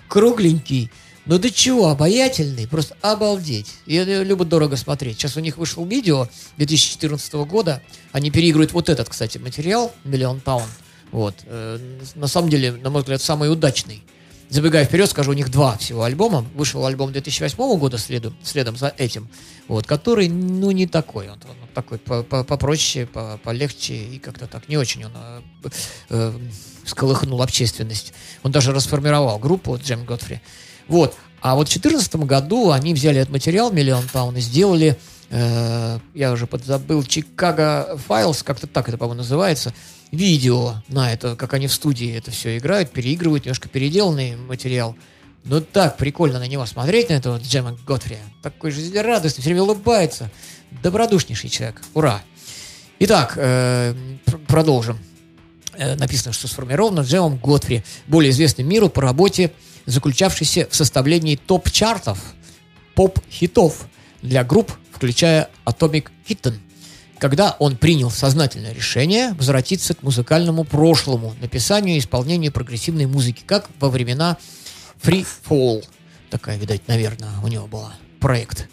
кругленький. 0.08 0.90
Ну 1.26 1.38
до 1.38 1.50
чего, 1.50 1.88
обаятельный, 1.88 2.66
просто 2.66 2.96
обалдеть. 3.02 3.68
И 3.86 3.94
это 3.94 4.22
любо-дорого 4.22 4.76
смотреть. 4.76 5.18
Сейчас 5.18 5.36
у 5.36 5.40
них 5.40 5.58
вышло 5.58 5.84
видео 5.84 6.28
2014 6.56 7.32
года. 7.34 7.82
Они 8.12 8.30
переигрывают 8.30 8.72
вот 8.72 8.88
этот, 8.88 9.08
кстати, 9.08 9.38
материал, 9.38 9.92
Миллион 10.04 10.40
Таун. 10.40 10.68
Вот. 11.12 11.34
Э, 11.44 11.78
На 12.14 12.26
самом 12.26 12.48
деле, 12.50 12.72
на 12.72 12.90
мой 12.90 13.02
взгляд, 13.02 13.20
самый 13.20 13.52
удачный. 13.52 14.02
Забегая 14.48 14.84
вперед, 14.84 15.08
скажу, 15.08 15.30
у 15.30 15.34
них 15.34 15.48
два 15.50 15.76
всего 15.76 16.02
альбома. 16.02 16.44
Вышел 16.56 16.84
альбом 16.84 17.12
2008 17.12 17.78
года 17.78 17.98
следом, 17.98 18.36
следом 18.42 18.76
за 18.76 18.92
этим, 18.98 19.28
вот, 19.68 19.86
который, 19.86 20.28
ну, 20.28 20.72
не 20.72 20.88
такой. 20.88 21.28
Он, 21.28 21.34
он 21.48 21.68
такой 21.74 21.98
по- 21.98 22.24
по- 22.24 22.42
попроще, 22.42 23.06
по- 23.06 23.38
полегче 23.44 23.94
и 23.94 24.18
как-то 24.18 24.48
так 24.48 24.68
не 24.68 24.76
очень 24.76 25.04
он 25.04 25.12
э, 25.14 25.40
э, 26.08 26.32
всколыхнул 26.84 27.40
общественность. 27.42 28.12
Он 28.42 28.52
даже 28.52 28.72
расформировал 28.72 29.38
группу 29.38 29.76
Джем 29.76 30.04
Готфри. 30.04 30.40
Вот. 30.88 31.14
А 31.42 31.54
вот 31.54 31.68
в 31.68 31.72
2014 31.72 32.16
году 32.26 32.70
они 32.70 32.92
взяли 32.94 33.20
этот 33.20 33.32
материал 33.32 33.72
Миллион 33.72 34.06
Таун 34.12 34.36
и 34.36 34.40
сделали, 34.40 34.98
э, 35.30 35.98
я 36.14 36.32
уже 36.32 36.46
подзабыл, 36.46 37.02
Чикаго 37.02 37.98
Files, 38.08 38.42
как-то 38.44 38.66
так 38.66 38.88
это, 38.88 38.98
по-моему, 38.98 39.18
называется, 39.18 39.72
видео 40.12 40.82
на 40.88 41.12
это, 41.12 41.36
как 41.36 41.54
они 41.54 41.66
в 41.66 41.72
студии 41.72 42.14
это 42.14 42.30
все 42.30 42.58
играют, 42.58 42.90
переигрывают, 42.90 43.44
немножко 43.44 43.68
переделанный 43.68 44.36
материал. 44.36 44.96
Ну 45.44 45.62
так 45.62 45.96
прикольно 45.96 46.38
на 46.38 46.46
него 46.46 46.66
смотреть, 46.66 47.08
на 47.08 47.14
этого 47.14 47.38
Джема 47.38 47.78
Готфри. 47.86 48.18
Такой 48.42 48.70
жизнерадостный, 48.70 49.40
все 49.40 49.50
время 49.50 49.62
улыбается. 49.62 50.30
Добродушнейший 50.82 51.48
человек. 51.48 51.80
Ура! 51.94 52.20
Итак, 52.98 53.32
э, 53.36 53.94
пр- 54.26 54.38
продолжим. 54.46 54.98
Э, 55.74 55.94
написано, 55.96 56.32
что 56.32 56.48
сформировано 56.48 57.00
Джемом 57.00 57.36
Готфри, 57.36 57.82
более 58.06 58.30
известным 58.30 58.68
миру 58.68 58.88
по 58.88 59.02
работе, 59.02 59.52
заключавшейся 59.86 60.68
в 60.70 60.74
составлении 60.74 61.36
топ-чартов, 61.36 62.18
поп-хитов 62.94 63.86
для 64.22 64.44
групп, 64.44 64.72
включая 64.92 65.48
Atomic 65.64 66.08
Kitten, 66.28 66.54
когда 67.18 67.56
он 67.58 67.76
принял 67.76 68.10
сознательное 68.10 68.72
решение 68.72 69.32
возвратиться 69.34 69.94
к 69.94 70.02
музыкальному 70.02 70.64
прошлому, 70.64 71.34
написанию 71.40 71.96
и 71.96 71.98
исполнению 71.98 72.52
прогрессивной 72.52 73.06
музыки, 73.06 73.42
как 73.46 73.68
во 73.78 73.88
времена 73.88 74.38
Free 75.02 75.26
Fall. 75.48 75.84
Такая, 76.30 76.58
видать, 76.58 76.82
наверное, 76.88 77.30
у 77.42 77.48
него 77.48 77.66
была 77.66 77.94
проект. 78.20 78.68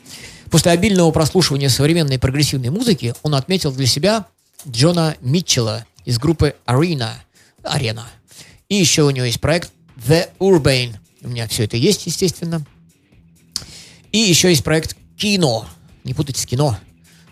После 0.49 0.71
обильного 0.71 1.11
прослушивания 1.11 1.69
современной 1.69 2.19
прогрессивной 2.19 2.69
музыки 2.69 3.13
он 3.21 3.35
отметил 3.35 3.71
для 3.71 3.85
себя 3.85 4.25
Джона 4.67 5.15
Митчелла 5.21 5.85
из 6.07 6.19
группы 6.19 6.55
Arena. 6.65 7.15
Арена. 7.63 8.07
И 8.69 8.75
еще 8.75 9.03
у 9.03 9.09
него 9.09 9.25
есть 9.25 9.41
проект 9.41 9.73
The 10.07 10.29
Urbane 10.39 10.95
У 11.21 11.27
меня 11.27 11.47
все 11.49 11.65
это 11.65 11.75
есть, 11.75 12.05
естественно. 12.05 12.65
И 14.13 14.17
еще 14.17 14.49
есть 14.49 14.63
проект 14.63 14.95
«Кино». 15.17 15.67
Не 16.05 16.13
путайте 16.13 16.41
с 16.41 16.45
«Кино». 16.45 16.77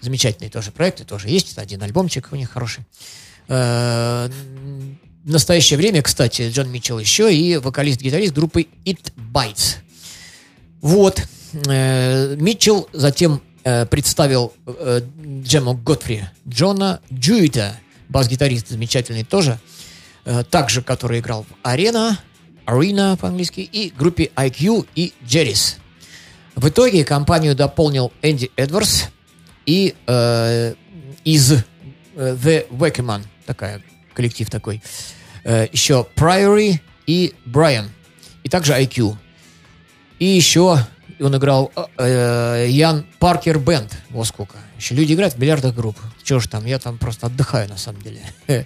Замечательный 0.01 0.49
тоже 0.49 0.71
проект, 0.71 0.99
и 0.99 1.05
тоже 1.05 1.30
есть. 1.30 1.57
Один 1.57 1.82
альбомчик 1.84 2.28
у 2.34 2.36
них 2.36 2.51
хороший. 2.51 2.84
Э, 3.47 4.30
В 5.23 5.32
настоящее 5.32 5.78
время, 5.78 6.01
кстати, 6.01 6.49
Джон 6.49 6.69
Митчелл 6.69 6.99
еще 6.99 7.34
и 7.34 7.55
вокалист-гитарист 7.55 8.34
группы 8.34 8.67
It 8.84 9.13
Bites. 9.15 9.78
Вот. 10.82 11.26
Э, 11.65 12.36
Митчелл 12.36 12.89
затем 12.91 13.41
э, 13.63 13.86
представил 13.86 14.51
Джему 15.43 15.76
Готфри 15.76 16.26
Джона 16.45 16.99
Джуита, 17.11 17.80
бас-гитарист 18.10 18.70
замечательный 18.70 19.24
тоже, 19.24 19.60
э, 20.26 20.43
также 20.43 20.82
который 20.82 21.20
играл 21.20 21.43
в 21.43 21.56
Арена, 21.64 22.20
Арена 22.66 23.18
по-английски, 23.20 23.60
и 23.60 23.91
группе 23.95 24.32
IQ 24.36 24.88
и 24.95 25.14
Джеррис. 25.26 25.78
В 26.56 26.70
итоге 26.70 27.03
компанию 27.03 27.56
дополнил 27.56 28.12
Энди 28.22 28.49
Эдвардс 28.56 29.06
и 29.66 29.95
э, 30.08 30.74
из 31.24 31.51
э, 31.51 31.58
The 32.16 32.68
Wackerman, 32.70 33.24
такая 33.45 33.82
коллектив 34.14 34.49
такой. 34.49 34.82
Э, 35.43 35.68
еще 35.72 36.08
Priory 36.16 36.80
и 37.06 37.34
Брайан. 37.45 37.91
И 38.43 38.49
также 38.49 38.74
IQ. 38.74 39.16
И 40.20 40.26
еще 40.26 40.80
он 41.20 41.36
играл 41.36 41.72
э, 41.97 42.68
Ян 42.70 43.06
Паркер 43.20 43.60
Бенд. 43.60 43.91
Вот 44.10 44.28
сколько. 44.28 44.58
Еще 44.78 44.95
люди 44.95 45.13
играют 45.13 45.36
в 45.36 45.39
миллиардах 45.39 45.73
групп. 45.76 45.97
Чего 46.23 46.39
ж 46.39 46.47
там, 46.47 46.65
я 46.65 46.80
там 46.80 46.97
просто 46.97 47.28
отдыхаю 47.28 47.69
на 47.69 47.78
самом 47.78 48.01
деле. 48.01 48.21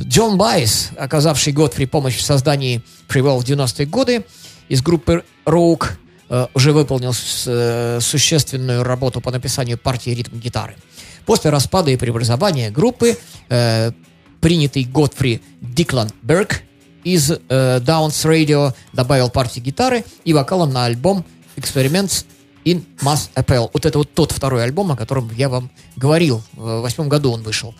Джон 0.00 0.36
Байс, 0.36 0.90
оказавший 0.96 1.52
Готфри 1.52 1.86
помощь 1.86 2.16
в 2.16 2.22
создании 2.22 2.82
Привел 3.08 3.38
в 3.38 3.44
90-е 3.44 3.86
годы, 3.86 4.24
из 4.68 4.82
группы 4.82 5.24
Rogue 5.44 5.86
э, 6.28 6.46
уже 6.54 6.72
выполнил 6.72 7.14
э, 7.46 7.98
существенную 8.00 8.82
работу 8.82 9.20
по 9.20 9.30
написанию 9.30 9.78
партии 9.78 10.10
ритм-гитары. 10.10 10.76
После 11.24 11.50
распада 11.50 11.90
и 11.90 11.96
преобразования 11.96 12.70
группы 12.70 13.16
э, 13.48 13.92
принятый 14.40 14.84
Готфри 14.84 15.40
Диклан 15.60 16.10
Берг 16.22 16.62
из 17.04 17.30
э, 17.30 17.38
Downs 17.48 18.24
Radio 18.24 18.74
добавил 18.92 19.30
партии 19.30 19.60
гитары 19.60 20.04
и 20.24 20.34
вокалом 20.34 20.72
на 20.72 20.84
альбом 20.84 21.24
Experiments 21.56 22.26
in 22.66 22.84
Mass 23.00 23.30
Appeal. 23.34 23.70
Вот 23.72 23.86
это 23.86 23.96
вот 23.96 24.12
тот 24.12 24.32
второй 24.32 24.64
альбом, 24.64 24.92
о 24.92 24.96
котором 24.96 25.30
я 25.34 25.48
вам 25.48 25.70
говорил. 25.94 26.42
В 26.52 26.82
восьмом 26.82 27.08
году 27.08 27.32
он 27.32 27.42
вышел. 27.42 27.74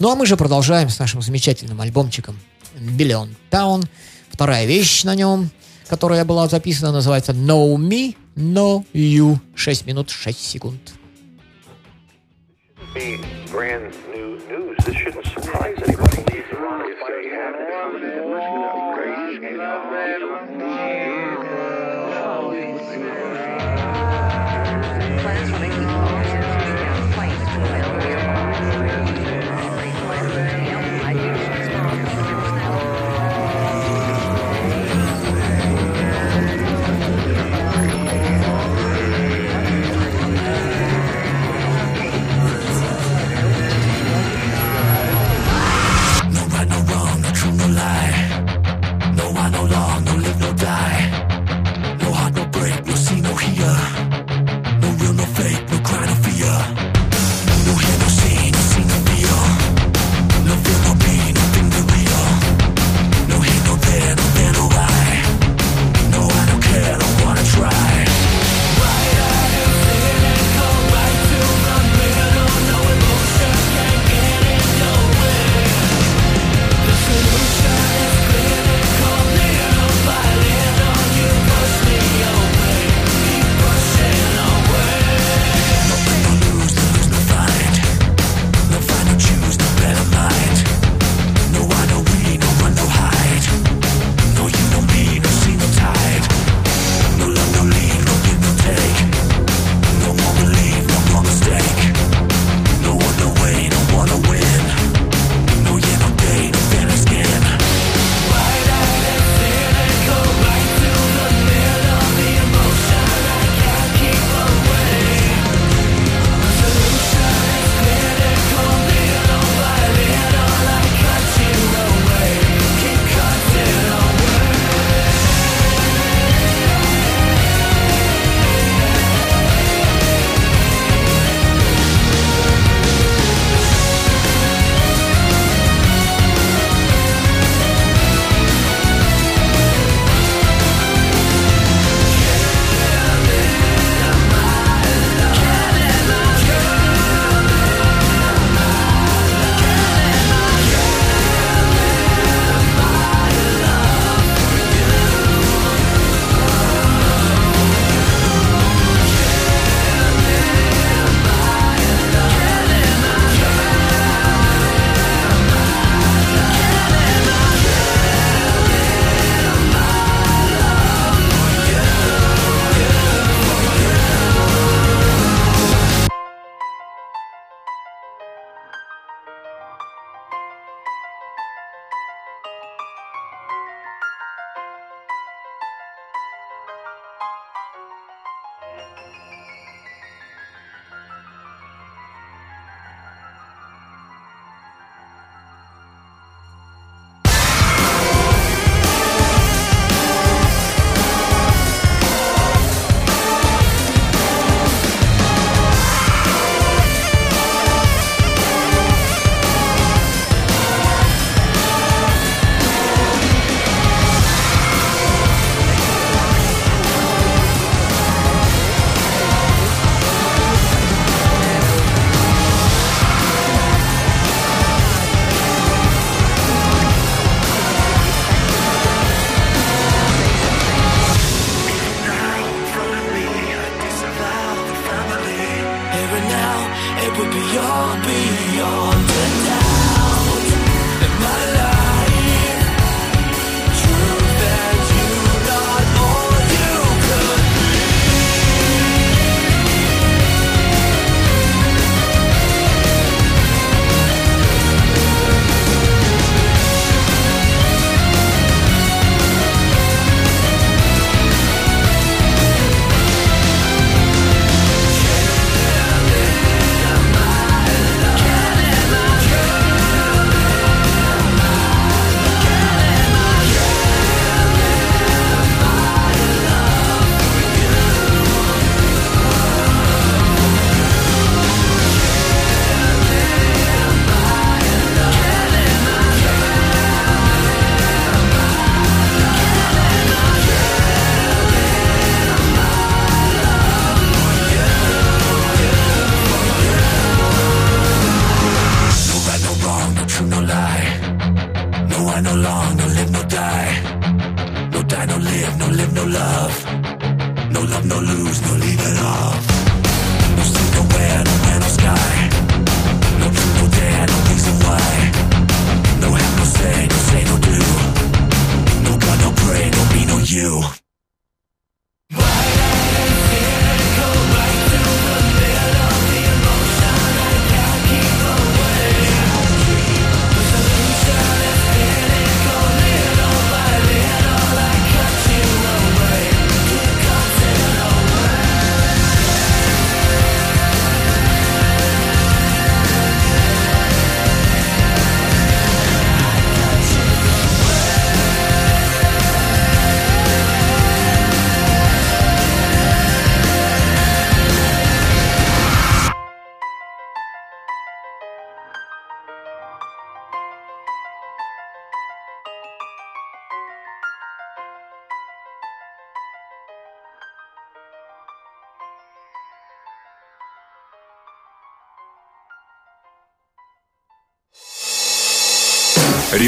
Ну 0.00 0.10
а 0.10 0.16
мы 0.16 0.26
же 0.26 0.36
продолжаем 0.36 0.88
с 0.88 0.98
нашим 0.98 1.22
замечательным 1.22 1.80
альбомчиком 1.80 2.36
Billion 2.74 3.28
Town. 3.50 3.86
Вторая 4.30 4.64
вещь 4.64 5.04
на 5.04 5.14
нем, 5.14 5.50
которая 5.86 6.24
была 6.24 6.48
записана, 6.48 6.90
называется 6.90 7.32
No 7.32 7.76
Me, 7.76 8.16
No 8.34 8.84
You. 8.94 9.38
6 9.54 9.86
минут 9.86 10.10
6 10.10 10.40
секунд. 10.40 10.94
This 20.80 20.99
transmitting 25.22 25.79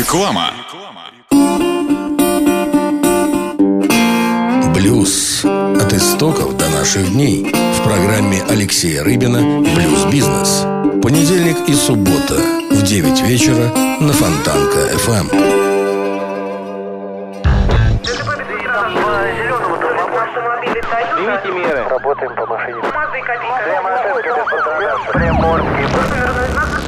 Реклама. 0.02 0.50
Блюз. 4.74 5.44
От 5.44 5.92
истоков 5.92 6.56
до 6.56 6.68
наших 6.70 7.12
дней. 7.12 7.46
В 7.54 7.84
программе 7.84 8.42
Алексея 8.50 9.04
Рыбина 9.04 9.60
«Блюз-бизнес». 9.60 10.66
Понедельник 11.00 11.56
и 11.68 11.74
суббота 11.74 12.34
в 12.72 12.82
9 12.82 13.22
вечера 13.22 13.72
на 14.00 14.12
Фонтанка 14.12 14.78
Эм. 14.90 14.98
ФМ. 14.98 15.28
Работаем 21.90 22.34
по 22.34 22.46
машине. 22.46 22.82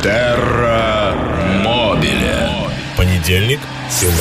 Терра. 0.02 1.53
Понедельник. 3.34 3.60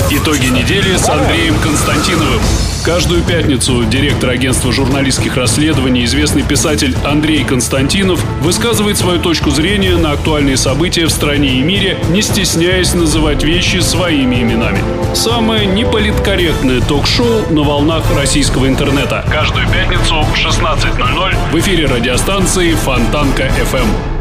Итоги 0.09 0.47
недели 0.47 0.95
с 0.95 1.07
Андреем 1.07 1.53
Константиновым. 1.59 2.41
Каждую 2.83 3.21
пятницу 3.23 3.83
директор 3.83 4.31
агентства 4.31 4.71
журналистских 4.71 5.37
расследований, 5.37 6.03
известный 6.05 6.41
писатель 6.41 6.95
Андрей 7.05 7.43
Константинов 7.43 8.23
высказывает 8.41 8.97
свою 8.97 9.19
точку 9.19 9.51
зрения 9.51 9.97
на 9.97 10.13
актуальные 10.13 10.57
события 10.57 11.05
в 11.05 11.11
стране 11.11 11.59
и 11.59 11.61
мире, 11.61 11.99
не 12.09 12.23
стесняясь 12.23 12.95
называть 12.95 13.43
вещи 13.43 13.77
своими 13.77 14.41
именами. 14.41 14.79
Самое 15.13 15.67
неполиткорректное 15.67 16.81
ток-шоу 16.81 17.51
на 17.51 17.61
волнах 17.61 18.03
российского 18.15 18.67
интернета. 18.67 19.23
Каждую 19.29 19.67
пятницу 19.69 20.23
в 20.23 20.33
16.00 20.35 21.35
в 21.51 21.59
эфире 21.59 21.85
радиостанции 21.85 22.73
Фонтанка 22.73 23.43
FM. 23.43 24.12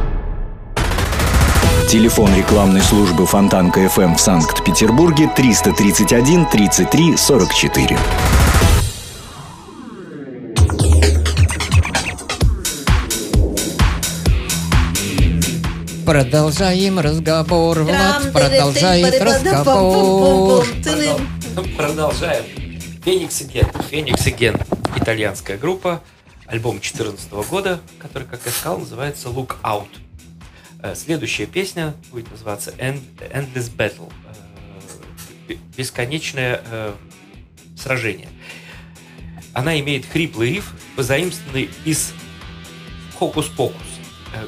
Телефон 1.92 2.34
рекламной 2.34 2.80
службы 2.80 3.26
Фонтанка 3.26 3.80
FM 3.80 4.16
в 4.16 4.18
Санкт-Петербурге 4.18 5.30
331 5.36 6.46
33 6.46 7.16
44. 7.18 7.98
Продолжаем 16.06 16.98
разговор, 16.98 17.80
Влад 17.80 18.32
продолжает 18.32 19.22
разговор. 19.22 20.64
Продолжаем. 21.76 22.44
Феникс 23.04 23.42
Ген. 23.42 23.66
Феникс 23.90 24.24
Ген. 24.28 24.56
Итальянская 24.96 25.58
группа. 25.58 26.00
Альбом 26.46 26.76
2014 26.80 27.32
года, 27.50 27.80
который, 27.98 28.26
как 28.26 28.40
я 28.46 28.50
сказал, 28.50 28.78
называется 28.78 29.28
Look 29.28 29.56
Out. 29.62 29.88
Э, 30.82 30.94
Следующая 30.94 31.46
песня 31.46 31.94
будет 32.10 32.30
называться 32.30 32.70
End- 32.72 33.02
Endless 33.32 33.70
Battle. 33.74 34.12
Э, 35.48 35.54
Бесконечное 35.76 36.62
э, 36.64 36.94
сражение. 37.76 38.28
Она 39.52 39.78
имеет 39.80 40.06
хриплый 40.06 40.50
риф, 40.54 40.72
позаимствованный 40.96 41.68
из 41.84 42.12
Хокус-Покус 43.18 43.76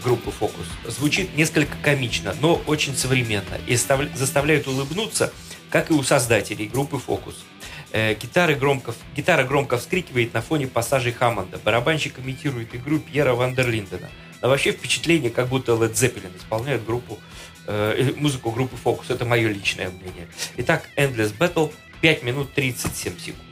группы 0.02 0.30
Фокус. 0.30 0.64
Звучит 0.86 1.36
несколько 1.36 1.76
комично, 1.82 2.34
но 2.40 2.54
очень 2.66 2.96
современно 2.96 3.58
и 3.66 3.76
став- 3.76 4.16
заставляет 4.16 4.66
улыбнуться, 4.66 5.30
как 5.68 5.90
и 5.90 5.94
у 5.94 6.02
создателей 6.02 6.66
группы 6.68 6.98
Фокус. 6.98 7.44
Гитары 7.92 8.54
громко, 8.54 8.94
гитара 9.14 9.44
громко 9.44 9.76
вскрикивает 9.76 10.32
на 10.32 10.40
фоне 10.40 10.66
пассажей 10.68 11.12
Хаммонда. 11.12 11.58
Барабанщик 11.58 12.18
имитирует 12.18 12.74
игру 12.74 12.98
Пьера 12.98 13.34
Вандерлиндена. 13.34 14.08
Но 14.44 14.50
вообще 14.50 14.72
впечатление, 14.72 15.30
как 15.30 15.48
будто 15.48 15.72
Led 15.72 15.92
Zeppelin 15.94 16.36
исполняет 16.36 16.84
группу, 16.84 17.18
э, 17.66 18.12
музыку 18.14 18.50
группы 18.50 18.76
Фокус. 18.76 19.08
Это 19.08 19.24
мое 19.24 19.48
личное 19.48 19.88
мнение. 19.88 20.28
Итак, 20.58 20.86
Endless 20.98 21.34
Battle 21.34 21.72
5 22.02 22.22
минут 22.22 22.52
37 22.52 23.18
секунд. 23.18 23.42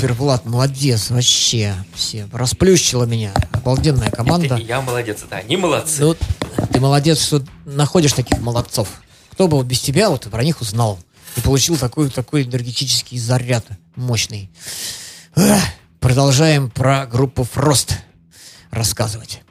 Супер, 0.00 0.14
Влад, 0.14 0.46
молодец, 0.46 1.10
вообще. 1.10 1.74
Все, 1.94 2.26
расплющила 2.32 3.04
меня. 3.04 3.34
Обалденная 3.52 4.10
команда. 4.10 4.54
Это 4.54 4.56
я 4.56 4.80
молодец, 4.80 5.22
это 5.24 5.36
они 5.36 5.58
молодцы. 5.58 6.00
Ну, 6.00 6.16
ты 6.72 6.80
молодец, 6.80 7.22
что 7.22 7.44
находишь 7.66 8.14
таких 8.14 8.38
молодцов. 8.38 8.88
Кто 9.32 9.46
бы 9.46 9.58
вот 9.58 9.66
без 9.66 9.78
тебя 9.78 10.08
вот 10.08 10.22
про 10.22 10.42
них 10.42 10.62
узнал 10.62 10.98
и 11.36 11.42
получил 11.42 11.76
такой, 11.76 12.08
такой 12.08 12.44
энергетический 12.44 13.18
заряд 13.18 13.66
мощный. 13.94 14.50
Эх, 15.36 15.62
продолжаем 15.98 16.70
про 16.70 17.04
группу 17.04 17.44
Фрост 17.44 17.98
рассказывать. 18.70 19.42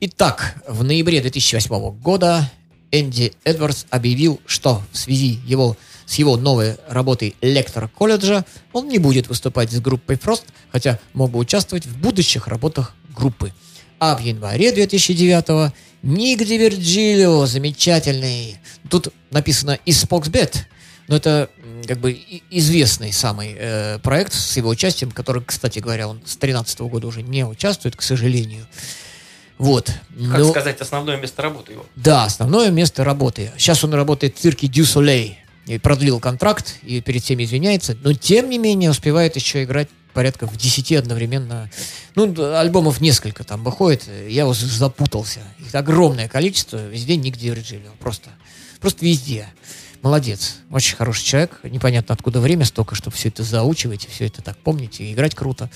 Итак, 0.00 0.62
в 0.66 0.82
ноябре 0.82 1.20
2008 1.20 1.90
года 2.00 2.50
Энди 2.90 3.34
Эдвардс 3.44 3.84
объявил, 3.90 4.40
что 4.46 4.82
в 4.92 4.96
связи 4.96 5.40
его, 5.44 5.76
с 6.10 6.16
его 6.16 6.36
новой 6.36 6.76
работой 6.88 7.36
лектора 7.40 7.86
колледжа 7.86 8.44
он 8.72 8.88
не 8.88 8.98
будет 8.98 9.28
выступать 9.28 9.70
с 9.70 9.78
группой 9.80 10.18
Фрост, 10.18 10.44
хотя 10.72 10.98
мог 11.12 11.30
бы 11.30 11.38
участвовать 11.38 11.86
в 11.86 11.96
будущих 11.96 12.48
работах 12.48 12.94
группы. 13.16 13.52
А 14.00 14.16
в 14.16 14.20
январе 14.20 14.72
2009 14.72 15.72
Ник 16.02 16.42
Ди 16.44 16.58
Вирджилио, 16.58 17.46
замечательный. 17.46 18.56
Тут 18.88 19.14
написано 19.30 19.78
из 19.84 20.02
Spoxbet, 20.02 20.56
но 21.06 21.14
это 21.16 21.48
как 21.86 21.98
бы 22.00 22.18
известный 22.50 23.12
самый 23.12 23.54
э, 23.56 23.98
проект 24.00 24.32
с 24.32 24.56
его 24.56 24.70
участием, 24.70 25.12
который, 25.12 25.44
кстати 25.44 25.78
говоря, 25.78 26.08
он 26.08 26.16
с 26.24 26.36
2013 26.38 26.80
года 26.80 27.06
уже 27.06 27.22
не 27.22 27.44
участвует, 27.46 27.94
к 27.94 28.02
сожалению. 28.02 28.66
Вот. 29.58 29.86
Как 29.86 30.38
Но- 30.38 30.50
сказать, 30.50 30.80
основное 30.80 31.18
место 31.18 31.42
работы 31.42 31.72
его. 31.72 31.86
да, 31.94 32.24
основное 32.24 32.70
место 32.70 33.04
работы. 33.04 33.52
Сейчас 33.58 33.84
он 33.84 33.92
работает 33.94 34.36
в 34.36 34.40
цирке 34.40 34.66
Дю 34.66 34.86
Солей. 34.86 35.38
И 35.70 35.78
продлил 35.78 36.18
контракт, 36.18 36.78
и 36.82 37.00
перед 37.00 37.22
всеми 37.22 37.44
извиняется. 37.44 37.96
Но, 38.02 38.12
тем 38.12 38.50
не 38.50 38.58
менее, 38.58 38.90
успевает 38.90 39.36
еще 39.36 39.62
играть 39.62 39.88
порядка 40.12 40.48
в 40.48 40.56
10 40.56 40.90
одновременно. 40.94 41.70
Ну, 42.16 42.34
альбомов 42.58 43.00
несколько 43.00 43.44
там 43.44 43.62
выходит. 43.62 44.02
Я 44.28 44.48
уже 44.48 44.66
запутался. 44.66 45.38
Их 45.64 45.72
огромное 45.72 46.26
количество. 46.26 46.88
Везде 46.88 47.14
нигде 47.14 47.50
Вирджилио. 47.50 47.92
Просто, 48.00 48.30
просто 48.80 49.06
везде. 49.06 49.46
Молодец. 50.02 50.56
Очень 50.72 50.96
хороший 50.96 51.24
человек. 51.24 51.60
Непонятно, 51.62 52.14
откуда 52.14 52.40
время 52.40 52.64
столько, 52.64 52.96
чтобы 52.96 53.14
все 53.14 53.28
это 53.28 53.44
заучивать, 53.44 54.08
все 54.10 54.26
это 54.26 54.42
так 54.42 54.58
помнить 54.58 54.98
и 54.98 55.12
играть 55.12 55.36
круто. 55.36 55.70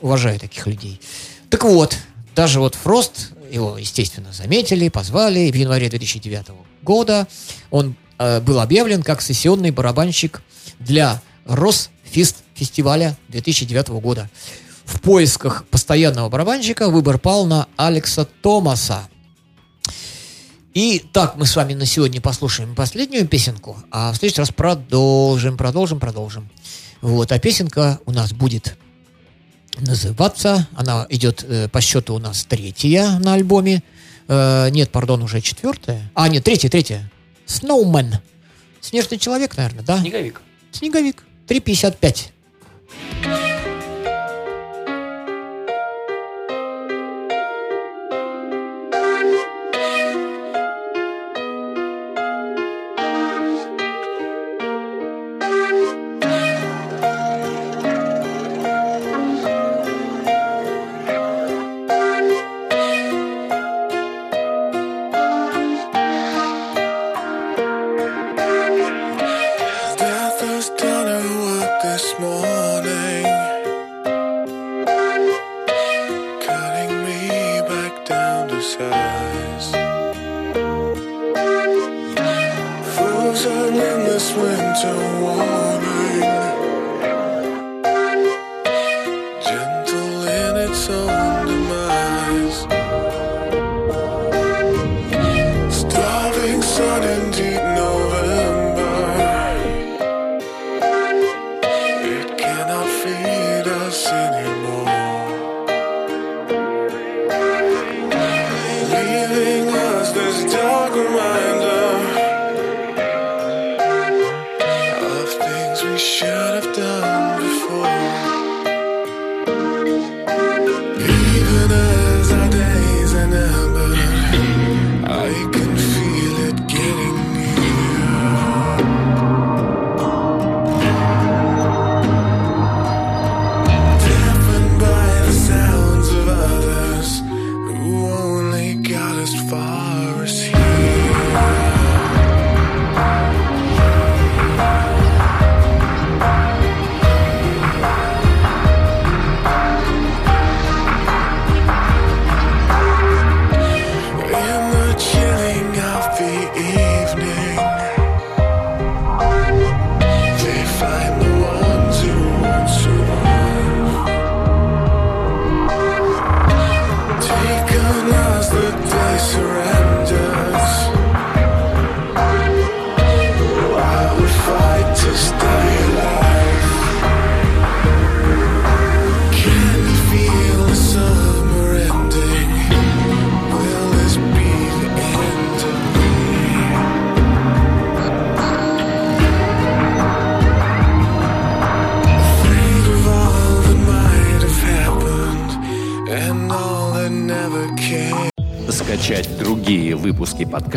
Уважаю 0.00 0.38
таких 0.38 0.64
людей. 0.68 1.00
Так 1.50 1.64
вот, 1.64 1.98
даже 2.36 2.60
вот 2.60 2.76
Фрост, 2.76 3.32
его, 3.50 3.78
естественно, 3.78 4.32
заметили, 4.32 4.88
позвали. 4.90 5.50
В 5.50 5.56
январе 5.56 5.88
2009 5.88 6.50
года 6.84 7.26
он 7.72 7.96
был 8.18 8.60
объявлен 8.60 9.02
как 9.02 9.22
сессионный 9.22 9.70
барабанщик 9.70 10.42
для 10.78 11.22
Росфест 11.46 12.36
фестиваля 12.54 13.16
2009 13.28 13.88
года. 13.88 14.28
В 14.84 15.00
поисках 15.00 15.66
постоянного 15.66 16.28
барабанщика 16.28 16.88
выбор 16.88 17.18
пал 17.18 17.46
на 17.46 17.68
Алекса 17.76 18.26
Томаса. 18.42 19.08
И 20.74 21.04
так 21.12 21.36
мы 21.36 21.44
с 21.46 21.56
вами 21.56 21.74
на 21.74 21.86
сегодня 21.86 22.20
послушаем 22.20 22.74
последнюю 22.74 23.26
песенку, 23.26 23.76
а 23.90 24.12
в 24.12 24.16
следующий 24.16 24.40
раз 24.40 24.50
продолжим, 24.50 25.56
продолжим, 25.56 25.98
продолжим. 25.98 26.48
Вот, 27.00 27.32
а 27.32 27.38
песенка 27.38 28.00
у 28.06 28.12
нас 28.12 28.32
будет 28.32 28.76
называться. 29.78 30.68
Она 30.74 31.06
идет 31.08 31.44
э, 31.46 31.68
по 31.68 31.80
счету 31.80 32.14
у 32.14 32.18
нас 32.18 32.44
третья 32.44 33.18
на 33.18 33.34
альбоме. 33.34 33.82
Э, 34.26 34.68
нет, 34.70 34.90
пардон, 34.90 35.22
уже 35.22 35.40
четвертая. 35.40 36.10
А, 36.14 36.28
нет, 36.28 36.44
третья, 36.44 36.68
третья. 36.68 37.10
Snowman. 37.48 38.14
Снежный 38.80 39.18
человек, 39.18 39.56
наверное, 39.56 39.82
да? 39.82 39.98
Снеговик. 39.98 40.40
Снеговик. 40.70 41.24
3,55. 41.48 43.47